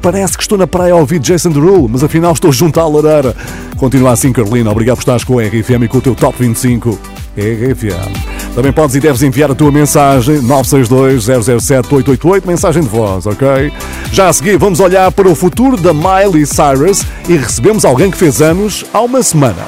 Parece 0.00 0.36
que 0.36 0.42
estou 0.42 0.56
na 0.56 0.66
praia 0.66 0.94
a 0.94 0.96
ouvir 0.96 1.18
Jason 1.18 1.50
Derulo, 1.50 1.86
mas 1.86 2.02
afinal 2.02 2.32
estou 2.32 2.50
junto 2.50 2.80
à 2.80 2.88
lareira. 2.88 3.36
Continua 3.76 4.12
assim, 4.12 4.32
Carolina. 4.32 4.70
Obrigado 4.70 4.96
por 4.96 5.02
estares 5.02 5.22
com 5.22 5.38
a 5.38 5.42
RFM 5.42 5.84
e 5.84 5.88
com 5.88 5.98
o 5.98 6.00
teu 6.00 6.14
Top 6.14 6.34
25 6.38 7.21
RFM. 7.36 8.32
Também 8.54 8.72
podes 8.72 8.96
e 8.96 9.00
deves 9.00 9.22
enviar 9.22 9.50
a 9.50 9.54
tua 9.54 9.72
mensagem 9.72 10.42
962-007-888, 10.42 12.46
mensagem 12.46 12.82
de 12.82 12.88
voz, 12.88 13.26
ok? 13.26 13.72
Já 14.12 14.28
a 14.28 14.32
seguir, 14.32 14.58
vamos 14.58 14.80
olhar 14.80 15.10
para 15.10 15.28
o 15.28 15.34
futuro 15.34 15.76
da 15.76 15.94
Miley 15.94 16.44
Cyrus 16.44 17.02
e 17.28 17.36
recebemos 17.36 17.84
alguém 17.84 18.10
que 18.10 18.18
fez 18.18 18.42
anos 18.42 18.84
há 18.92 19.00
uma 19.00 19.22
semana. 19.22 19.64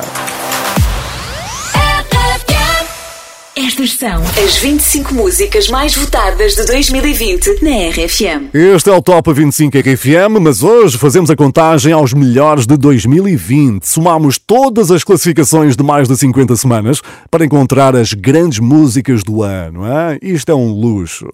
Estas 3.84 3.98
são 3.98 4.22
as 4.42 4.56
25 4.56 5.14
músicas 5.14 5.68
mais 5.68 5.94
votadas 5.94 6.54
de 6.54 6.64
2020 6.64 7.62
na 7.62 7.90
RFM. 7.90 8.54
Este 8.54 8.88
é 8.88 8.92
o 8.92 9.02
Top 9.02 9.30
25 9.30 9.76
RFM, 9.76 10.40
mas 10.40 10.62
hoje 10.62 10.96
fazemos 10.96 11.30
a 11.30 11.36
contagem 11.36 11.92
aos 11.92 12.14
melhores 12.14 12.66
de 12.66 12.78
2020. 12.78 13.86
Somamos 13.86 14.38
todas 14.38 14.90
as 14.90 15.04
classificações 15.04 15.76
de 15.76 15.82
mais 15.82 16.08
de 16.08 16.16
50 16.16 16.56
semanas 16.56 17.02
para 17.30 17.44
encontrar 17.44 17.94
as 17.94 18.14
grandes 18.14 18.58
músicas 18.58 19.22
do 19.22 19.42
ano. 19.42 19.82
Hein? 19.84 20.18
Isto 20.22 20.52
é 20.52 20.54
um 20.54 20.72
luxo. 20.72 21.26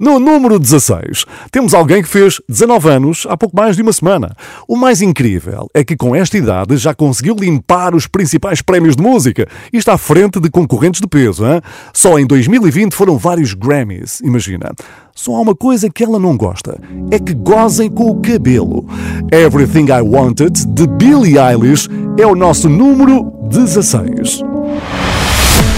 No 0.00 0.18
número 0.18 0.58
16, 0.58 1.24
temos 1.52 1.72
alguém 1.72 2.02
que 2.02 2.08
fez 2.08 2.40
19 2.48 2.88
anos 2.88 3.26
há 3.28 3.36
pouco 3.36 3.56
mais 3.56 3.76
de 3.76 3.82
uma 3.82 3.92
semana. 3.92 4.34
O 4.66 4.76
mais 4.76 5.00
incrível 5.00 5.68
é 5.72 5.84
que 5.84 5.96
com 5.96 6.16
esta 6.16 6.36
idade 6.36 6.76
já 6.78 6.94
conseguiu 6.94 7.36
limpar 7.38 7.94
os 7.94 8.08
principais 8.08 8.60
prémios 8.60 8.96
de 8.96 9.02
música 9.02 9.46
e 9.72 9.76
está 9.76 9.92
à 9.92 9.98
frente 9.98 10.40
de 10.40 10.50
concorrentes 10.50 11.00
de 11.00 11.06
peso. 11.06 11.46
Hein? 11.46 11.60
Só 11.92 12.18
em 12.18 12.26
2020 12.26 12.94
foram 12.94 13.18
vários 13.18 13.54
Grammys, 13.54 14.20
imagina. 14.20 14.72
Só 15.14 15.36
há 15.36 15.40
uma 15.40 15.54
coisa 15.54 15.90
que 15.90 16.02
ela 16.02 16.18
não 16.18 16.36
gosta: 16.36 16.78
é 17.10 17.18
que 17.18 17.34
gozem 17.34 17.90
com 17.90 18.10
o 18.10 18.20
cabelo. 18.20 18.86
Everything 19.30 19.86
I 19.86 20.00
Wanted, 20.00 20.66
de 20.68 20.86
Billie 20.86 21.38
Eilish, 21.38 21.88
é 22.18 22.26
o 22.26 22.34
nosso 22.34 22.68
número 22.68 23.30
16. 23.50 24.42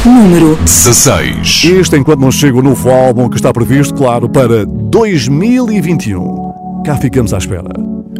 Número 0.04 0.56
16. 0.64 1.64
Isto 1.64 1.96
enquanto 1.96 2.20
não 2.20 2.30
chega 2.30 2.58
o 2.58 2.62
novo 2.62 2.90
álbum 2.90 3.28
que 3.28 3.36
está 3.36 3.52
previsto, 3.52 3.94
claro, 3.94 4.28
para 4.28 4.64
2021. 4.66 6.82
Cá 6.84 6.96
ficamos 6.96 7.32
à 7.32 7.38
espera. 7.38 7.70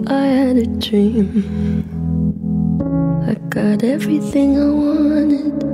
I 0.09 0.27
had 0.27 0.59
a 0.59 0.67
dream. 0.79 1.45
I 3.29 3.37
got 3.51 3.85
everything 3.85 4.57
I 4.57 4.71
wanted. 4.71 5.74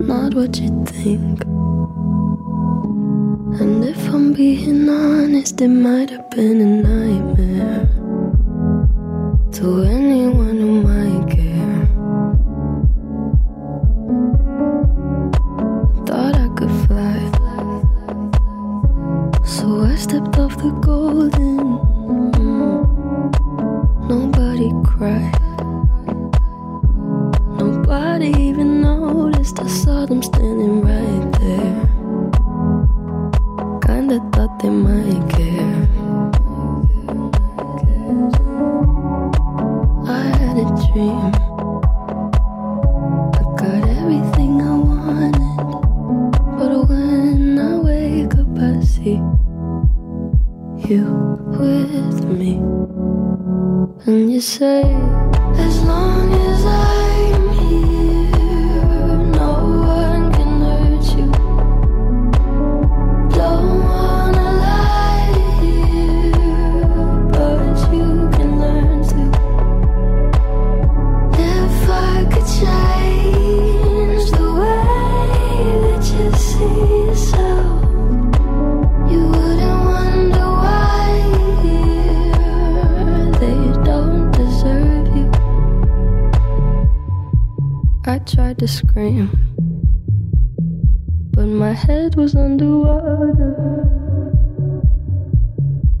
Not 0.00 0.34
what 0.34 0.58
you 0.58 0.84
think. 0.84 1.42
And 3.60 3.84
if 3.84 4.08
I'm 4.08 4.32
being 4.32 4.88
honest, 4.88 5.60
it 5.60 5.68
might 5.68 6.10
have 6.10 6.30
been 6.30 6.60
a 6.60 6.82
nightmare 6.82 7.88
to 9.52 9.82
anyone 9.82 10.27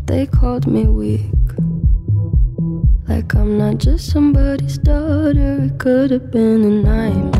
They 0.08 0.24
called 0.24 0.66
me 0.66 0.86
weak, 0.86 1.30
like 3.06 3.34
I'm 3.34 3.58
not 3.58 3.76
just 3.76 4.10
somebody's 4.10 4.78
daughter. 4.78 5.64
It 5.64 5.78
could 5.78 6.10
have 6.10 6.30
been 6.30 6.64
a 6.64 6.70
nightmare, 6.82 7.37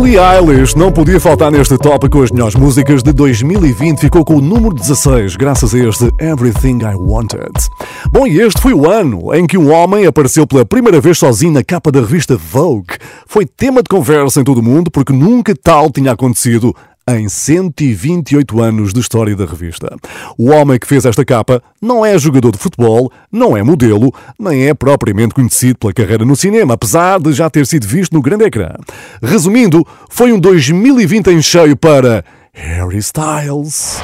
Billie 0.00 0.18
Eilish 0.18 0.74
não 0.74 0.90
podia 0.90 1.20
faltar 1.20 1.52
neste 1.52 1.76
top 1.76 2.08
com 2.08 2.22
as 2.22 2.30
melhores 2.30 2.54
músicas 2.54 3.02
de 3.02 3.12
2020. 3.12 4.00
Ficou 4.00 4.24
com 4.24 4.36
o 4.36 4.40
número 4.40 4.74
16, 4.74 5.36
graças 5.36 5.74
a 5.74 5.78
este 5.78 6.10
Everything 6.18 6.78
I 6.78 6.94
Wanted. 6.94 7.52
Bom, 8.10 8.26
e 8.26 8.40
este 8.40 8.62
foi 8.62 8.72
o 8.72 8.90
ano 8.90 9.34
em 9.34 9.46
que 9.46 9.58
um 9.58 9.70
homem 9.70 10.06
apareceu 10.06 10.46
pela 10.46 10.64
primeira 10.64 11.02
vez 11.02 11.18
sozinho 11.18 11.52
na 11.52 11.62
capa 11.62 11.92
da 11.92 12.00
revista 12.00 12.34
Vogue. 12.34 12.96
Foi 13.26 13.44
tema 13.44 13.82
de 13.82 13.90
conversa 13.90 14.40
em 14.40 14.44
todo 14.44 14.58
o 14.58 14.62
mundo 14.62 14.90
porque 14.90 15.12
nunca 15.12 15.54
tal 15.54 15.90
tinha 15.90 16.12
acontecido 16.12 16.74
em 17.08 17.28
128 17.28 18.60
anos 18.60 18.92
de 18.92 19.00
história 19.00 19.34
da 19.34 19.44
revista. 19.44 19.96
O 20.38 20.50
homem 20.50 20.78
que 20.78 20.86
fez 20.86 21.04
esta 21.04 21.24
capa 21.24 21.62
não 21.80 22.04
é 22.04 22.18
jogador 22.18 22.52
de 22.52 22.58
futebol, 22.58 23.10
não 23.30 23.56
é 23.56 23.62
modelo, 23.62 24.12
nem 24.38 24.68
é 24.68 24.74
propriamente 24.74 25.34
conhecido 25.34 25.78
pela 25.78 25.92
carreira 25.92 26.24
no 26.24 26.36
cinema, 26.36 26.74
apesar 26.74 27.18
de 27.18 27.32
já 27.32 27.48
ter 27.50 27.66
sido 27.66 27.86
visto 27.86 28.12
no 28.12 28.22
grande 28.22 28.44
ecrã. 28.44 28.74
Resumindo, 29.22 29.86
foi 30.08 30.32
um 30.32 30.38
2020 30.38 31.28
em 31.28 31.42
cheio 31.42 31.76
para 31.76 32.24
Harry 32.52 32.98
Styles. 32.98 34.00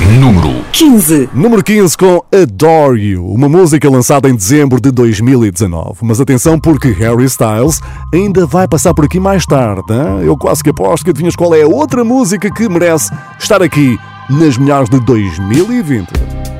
Número 0.00 0.64
15. 0.72 1.28
Número 1.34 1.62
15 1.62 1.96
com 1.96 2.22
Adore 2.32 3.00
You, 3.00 3.26
uma 3.26 3.48
música 3.48 3.90
lançada 3.90 4.28
em 4.28 4.34
dezembro 4.34 4.80
de 4.80 4.92
2019. 4.92 5.98
Mas 6.02 6.20
atenção 6.20 6.58
porque 6.58 6.90
Harry 6.90 7.24
Styles 7.24 7.80
ainda 8.14 8.46
vai 8.46 8.68
passar 8.68 8.94
por 8.94 9.06
aqui 9.06 9.18
mais 9.18 9.44
tarde. 9.44 9.92
Hein? 9.92 10.24
Eu 10.24 10.36
quase 10.36 10.62
que 10.62 10.70
aposto 10.70 11.02
que 11.02 11.10
adivinhas 11.10 11.34
qual 11.34 11.52
é 11.52 11.62
a 11.62 11.68
outra 11.68 12.04
música 12.04 12.48
que 12.48 12.68
merece 12.68 13.12
estar 13.40 13.60
aqui 13.60 13.98
nas 14.30 14.56
melhores 14.56 14.88
de 14.88 15.00
2020. 15.00 16.57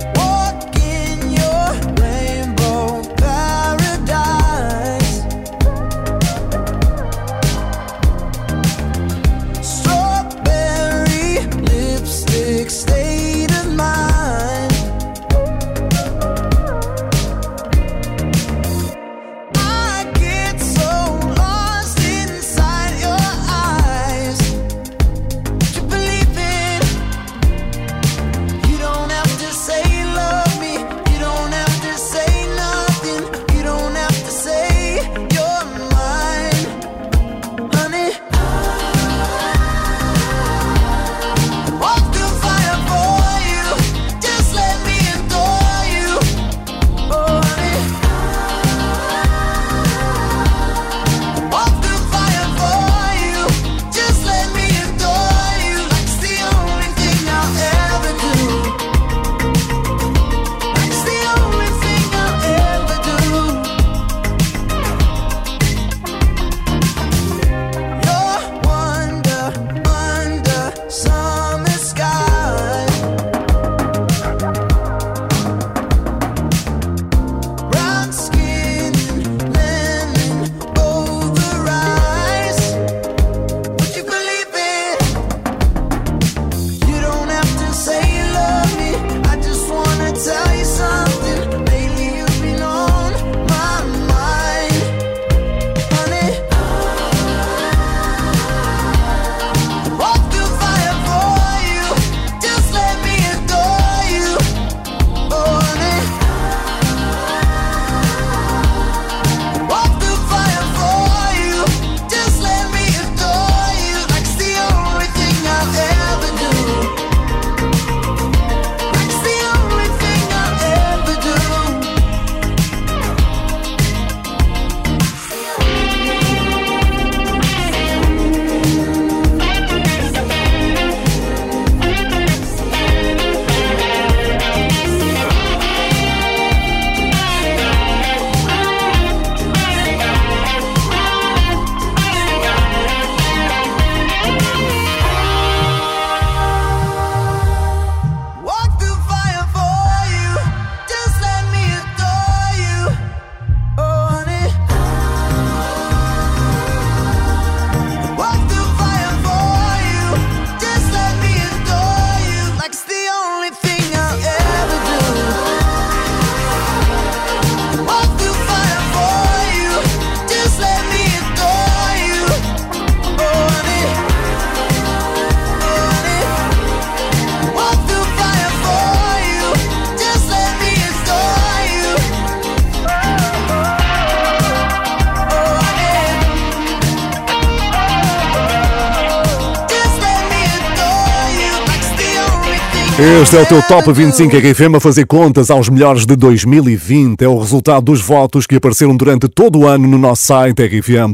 Este 193.28 193.36
é 193.36 193.42
o 193.42 193.46
teu 193.46 193.62
Top 193.62 193.92
25 193.92 194.34
RFM 194.38 194.76
a 194.76 194.80
fazer 194.80 195.04
contas 195.04 195.50
aos 195.50 195.68
melhores 195.68 196.06
de 196.06 196.16
2020. 196.16 197.20
É 197.20 197.28
o 197.28 197.38
resultado 197.38 197.84
dos 197.84 198.00
votos 198.00 198.46
que 198.46 198.56
apareceram 198.56 198.96
durante 198.96 199.28
todo 199.28 199.58
o 199.58 199.68
ano 199.68 199.86
no 199.86 199.98
nosso 199.98 200.22
site 200.22 200.62
rfm.sapo.pt. 200.62 201.12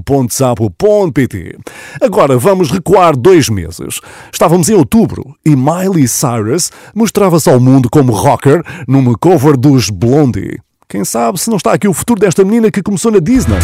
Agora 2.01 2.39
vamos 2.39 2.71
recuar 2.71 3.17
dois 3.17 3.49
meses. 3.49 4.01
Estávamos 4.33 4.69
em 4.69 4.75
outubro 4.75 5.35
e 5.45 5.57
Miley 5.57 6.07
Cyrus 6.07 6.71
mostrava-se 6.95 7.51
ao 7.51 7.59
mundo 7.59 7.91
como 7.91 8.13
rocker 8.13 8.63
numa 8.87 9.19
cover 9.19 9.57
dos 9.57 9.91
Blondie. 9.91 10.61
Quem 10.89 11.05
sabe 11.05 11.41
se 11.41 11.51
não 11.51 11.57
está 11.57 11.73
aqui 11.73 11.89
o 11.89 11.93
futuro 11.93 12.21
desta 12.21 12.45
menina 12.45 12.71
que 12.71 12.81
começou 12.81 13.11
na 13.11 13.19
Disney. 13.19 13.59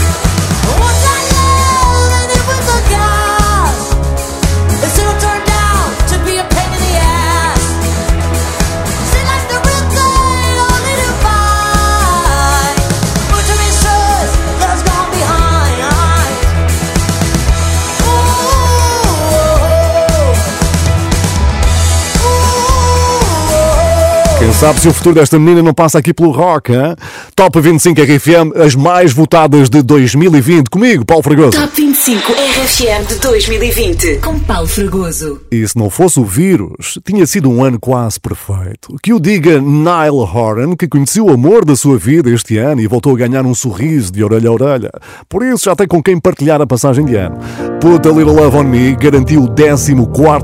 Quem 24.60 24.68
sabe 24.68 24.80
se 24.80 24.88
o 24.88 24.92
futuro 24.92 25.14
desta 25.14 25.38
menina 25.38 25.62
não 25.62 25.72
passa 25.72 25.98
aqui 25.98 26.12
pelo 26.12 26.32
rock, 26.32 26.70
hein? 26.70 26.94
Top 27.34 27.58
25 27.58 27.98
RFM, 27.98 28.54
as 28.62 28.74
mais 28.74 29.10
votadas 29.10 29.70
de 29.70 29.80
2020. 29.80 30.68
Comigo, 30.68 31.02
Paulo 31.02 31.22
Fragoso. 31.22 31.58
Top 31.58 31.72
25 31.74 32.30
RFM 32.30 33.06
de 33.08 33.14
2020 33.20 34.18
com 34.18 34.38
Paulo 34.40 34.66
Fragoso. 34.68 35.40
E 35.50 35.66
se 35.66 35.74
não 35.78 35.88
fosse 35.88 36.20
o 36.20 36.26
vírus, 36.26 36.98
tinha 37.02 37.26
sido 37.26 37.48
um 37.48 37.64
ano 37.64 37.80
quase 37.80 38.20
perfeito. 38.20 38.94
Que 39.02 39.14
o 39.14 39.18
diga 39.18 39.58
Nile 39.62 40.28
Horan, 40.30 40.76
que 40.76 40.86
conheceu 40.86 41.24
o 41.24 41.32
amor 41.32 41.64
da 41.64 41.74
sua 41.74 41.96
vida 41.96 42.28
este 42.28 42.58
ano 42.58 42.82
e 42.82 42.86
voltou 42.86 43.14
a 43.14 43.16
ganhar 43.18 43.46
um 43.46 43.54
sorriso 43.54 44.12
de 44.12 44.22
orelha 44.22 44.50
a 44.50 44.52
orelha. 44.52 44.90
Por 45.26 45.42
isso 45.42 45.64
já 45.64 45.74
tem 45.74 45.88
com 45.88 46.02
quem 46.02 46.20
partilhar 46.20 46.60
a 46.60 46.66
passagem 46.66 47.06
de 47.06 47.16
ano. 47.16 47.38
Put 47.80 48.06
a 48.06 48.10
Little 48.12 48.34
Love 48.34 48.58
on 48.58 48.64
Me 48.64 48.94
garantiu 48.94 49.42
o 49.42 49.48
14 49.48 49.94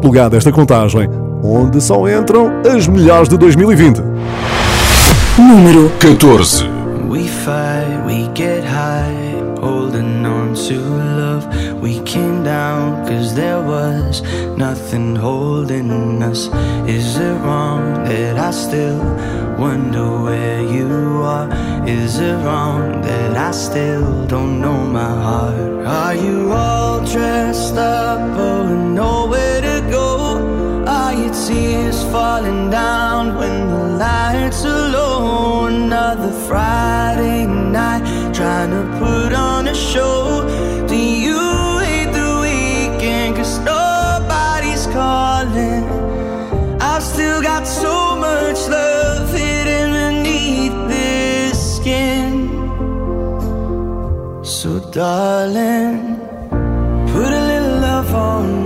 lugar 0.02 0.30
desta 0.30 0.50
contagem 0.50 1.25
onde 1.46 1.80
só 1.80 2.08
entram 2.08 2.50
as 2.66 2.88
melhores 2.88 3.28
de 3.28 3.38
2020. 3.38 4.02
Número 5.38 5.90
14. 6.00 6.64
We 7.08 7.28
fight, 7.28 8.04
we 8.06 8.28
get 8.34 8.64
high, 8.64 9.36
holding 9.60 10.24
on 10.26 10.54
to 10.54 10.74
love. 10.74 11.46
We 11.80 12.00
came 12.00 12.42
down 12.42 13.06
cause 13.06 13.34
there 13.34 13.60
was 13.60 14.22
nothing 14.56 15.14
holding 15.14 16.22
us. 16.22 16.50
Is 16.88 17.16
it 17.16 17.36
wrong 17.44 18.04
that 18.04 18.38
I 18.38 18.50
still 18.50 18.98
wonder 19.56 20.22
where 20.22 20.62
you 20.62 21.22
are? 21.22 21.48
Is 21.86 22.18
it 22.18 22.34
wrong 22.44 23.02
that 23.02 23.36
I 23.36 23.52
still 23.52 24.26
don't 24.26 24.60
know 24.60 24.84
my 24.84 25.14
heart? 25.22 25.86
Are 25.86 26.14
you 26.14 26.50
all 26.52 27.00
dressed 27.04 27.76
up, 27.76 28.18
oh, 28.36 28.66
nowhere 28.74 29.15
falling 32.10 32.70
down 32.70 33.36
when 33.36 33.68
the 33.68 33.82
lights 34.04 34.64
are 34.64 34.88
low? 34.90 35.66
Another 35.66 36.32
Friday 36.48 37.46
night 37.46 38.02
trying 38.34 38.70
to 38.70 38.82
put 38.98 39.32
on 39.32 39.68
a 39.68 39.74
show. 39.74 40.42
Do 40.86 40.96
you 40.96 41.40
hate 41.86 42.12
the 42.20 42.30
weekend? 42.44 43.36
Cause 43.36 43.58
nobody's 43.60 44.86
calling. 44.98 45.84
I've 46.80 47.02
still 47.02 47.40
got 47.42 47.66
so 47.66 48.16
much 48.16 48.58
love 48.68 49.32
hidden 49.32 49.90
beneath 49.92 50.76
this 50.88 51.76
skin. 51.76 52.32
So, 54.44 54.80
darling, 54.90 56.16
put 57.12 57.30
a 57.40 57.42
little 57.52 57.78
love 57.80 58.14
on 58.14 58.46
me. 58.60 58.65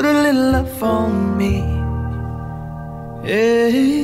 Put 0.00 0.08
a 0.08 0.22
little 0.22 0.52
love 0.52 0.82
on 0.82 1.36
me. 1.36 1.58
Yeah, 3.22 3.99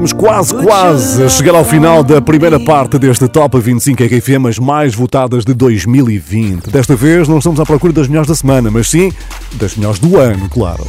Estamos 0.00 0.14
quase, 0.14 0.54
quase 0.54 1.22
a 1.22 1.28
chegar 1.28 1.54
ao 1.54 1.62
final 1.62 2.02
da 2.02 2.22
primeira 2.22 2.58
parte 2.58 2.98
deste 2.98 3.28
Top 3.28 3.60
25 3.60 4.02
RFM, 4.02 4.46
as 4.48 4.58
mais 4.58 4.94
votadas 4.94 5.44
de 5.44 5.52
2020. 5.52 6.70
Desta 6.70 6.96
vez 6.96 7.28
não 7.28 7.36
estamos 7.36 7.60
à 7.60 7.66
procura 7.66 7.92
das 7.92 8.08
melhores 8.08 8.26
da 8.26 8.34
semana, 8.34 8.70
mas 8.70 8.88
sim 8.88 9.12
das 9.56 9.76
melhores 9.76 9.98
do 9.98 10.16
ano, 10.16 10.48
claro. 10.48 10.86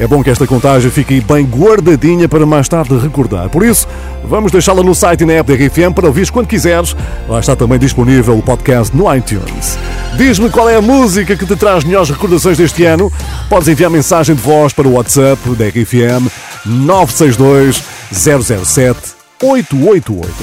É 0.00 0.08
bom 0.08 0.24
que 0.24 0.30
esta 0.30 0.44
contagem 0.44 0.90
fique 0.90 1.20
bem 1.20 1.46
guardadinha 1.46 2.28
para 2.28 2.44
mais 2.44 2.68
tarde 2.68 2.98
recordar. 2.98 3.48
Por 3.48 3.64
isso, 3.64 3.86
vamos 4.24 4.50
deixá-la 4.50 4.82
no 4.82 4.92
site 4.92 5.20
e 5.20 5.24
na 5.24 5.34
app 5.34 5.56
da 5.56 5.64
RFM 5.64 5.94
para 5.94 6.08
ouvir 6.08 6.28
quando 6.32 6.48
quiseres. 6.48 6.96
Lá 7.28 7.38
está 7.38 7.54
também 7.54 7.78
disponível 7.78 8.36
o 8.36 8.42
podcast 8.42 8.96
no 8.96 9.14
iTunes. 9.14 9.78
Diz-me 10.16 10.50
qual 10.50 10.68
é 10.68 10.74
a 10.74 10.82
música 10.82 11.36
que 11.36 11.46
te 11.46 11.54
traz 11.54 11.84
melhores 11.84 12.10
recordações 12.10 12.58
deste 12.58 12.84
ano. 12.84 13.12
Podes 13.48 13.68
enviar 13.68 13.88
mensagem 13.88 14.34
de 14.34 14.42
voz 14.42 14.72
para 14.72 14.88
o 14.88 14.94
WhatsApp 14.94 15.48
da 15.50 15.68
RFM 15.68 16.28
962 16.66 17.97
007 18.12 19.18
888. 19.42 20.34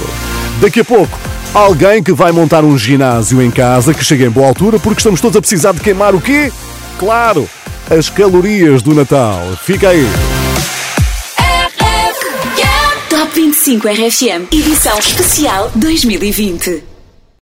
Daqui 0.61 0.79
a 0.79 0.85
pouco, 0.85 1.17
alguém 1.53 2.01
que 2.01 2.13
vai 2.13 2.31
montar 2.31 2.63
um 2.63 2.77
ginásio 2.77 3.41
em 3.41 3.51
casa 3.51 3.93
que 3.93 4.03
chega 4.03 4.25
em 4.25 4.29
boa 4.29 4.47
altura 4.47 4.79
porque 4.79 4.99
estamos 4.99 5.19
todos 5.19 5.35
a 5.35 5.41
precisar 5.41 5.73
de 5.73 5.81
queimar 5.81 6.15
o 6.15 6.21
quê? 6.21 6.51
Claro, 6.97 7.49
as 7.89 8.09
calorias 8.09 8.81
do 8.81 8.93
Natal. 8.93 9.41
Fica 9.63 9.89
aí. 9.89 10.07
Top 13.09 13.33
25 13.33 13.87
RFM, 13.87 14.47
edição 14.51 14.97
especial 14.99 15.71
2020. 15.75 16.94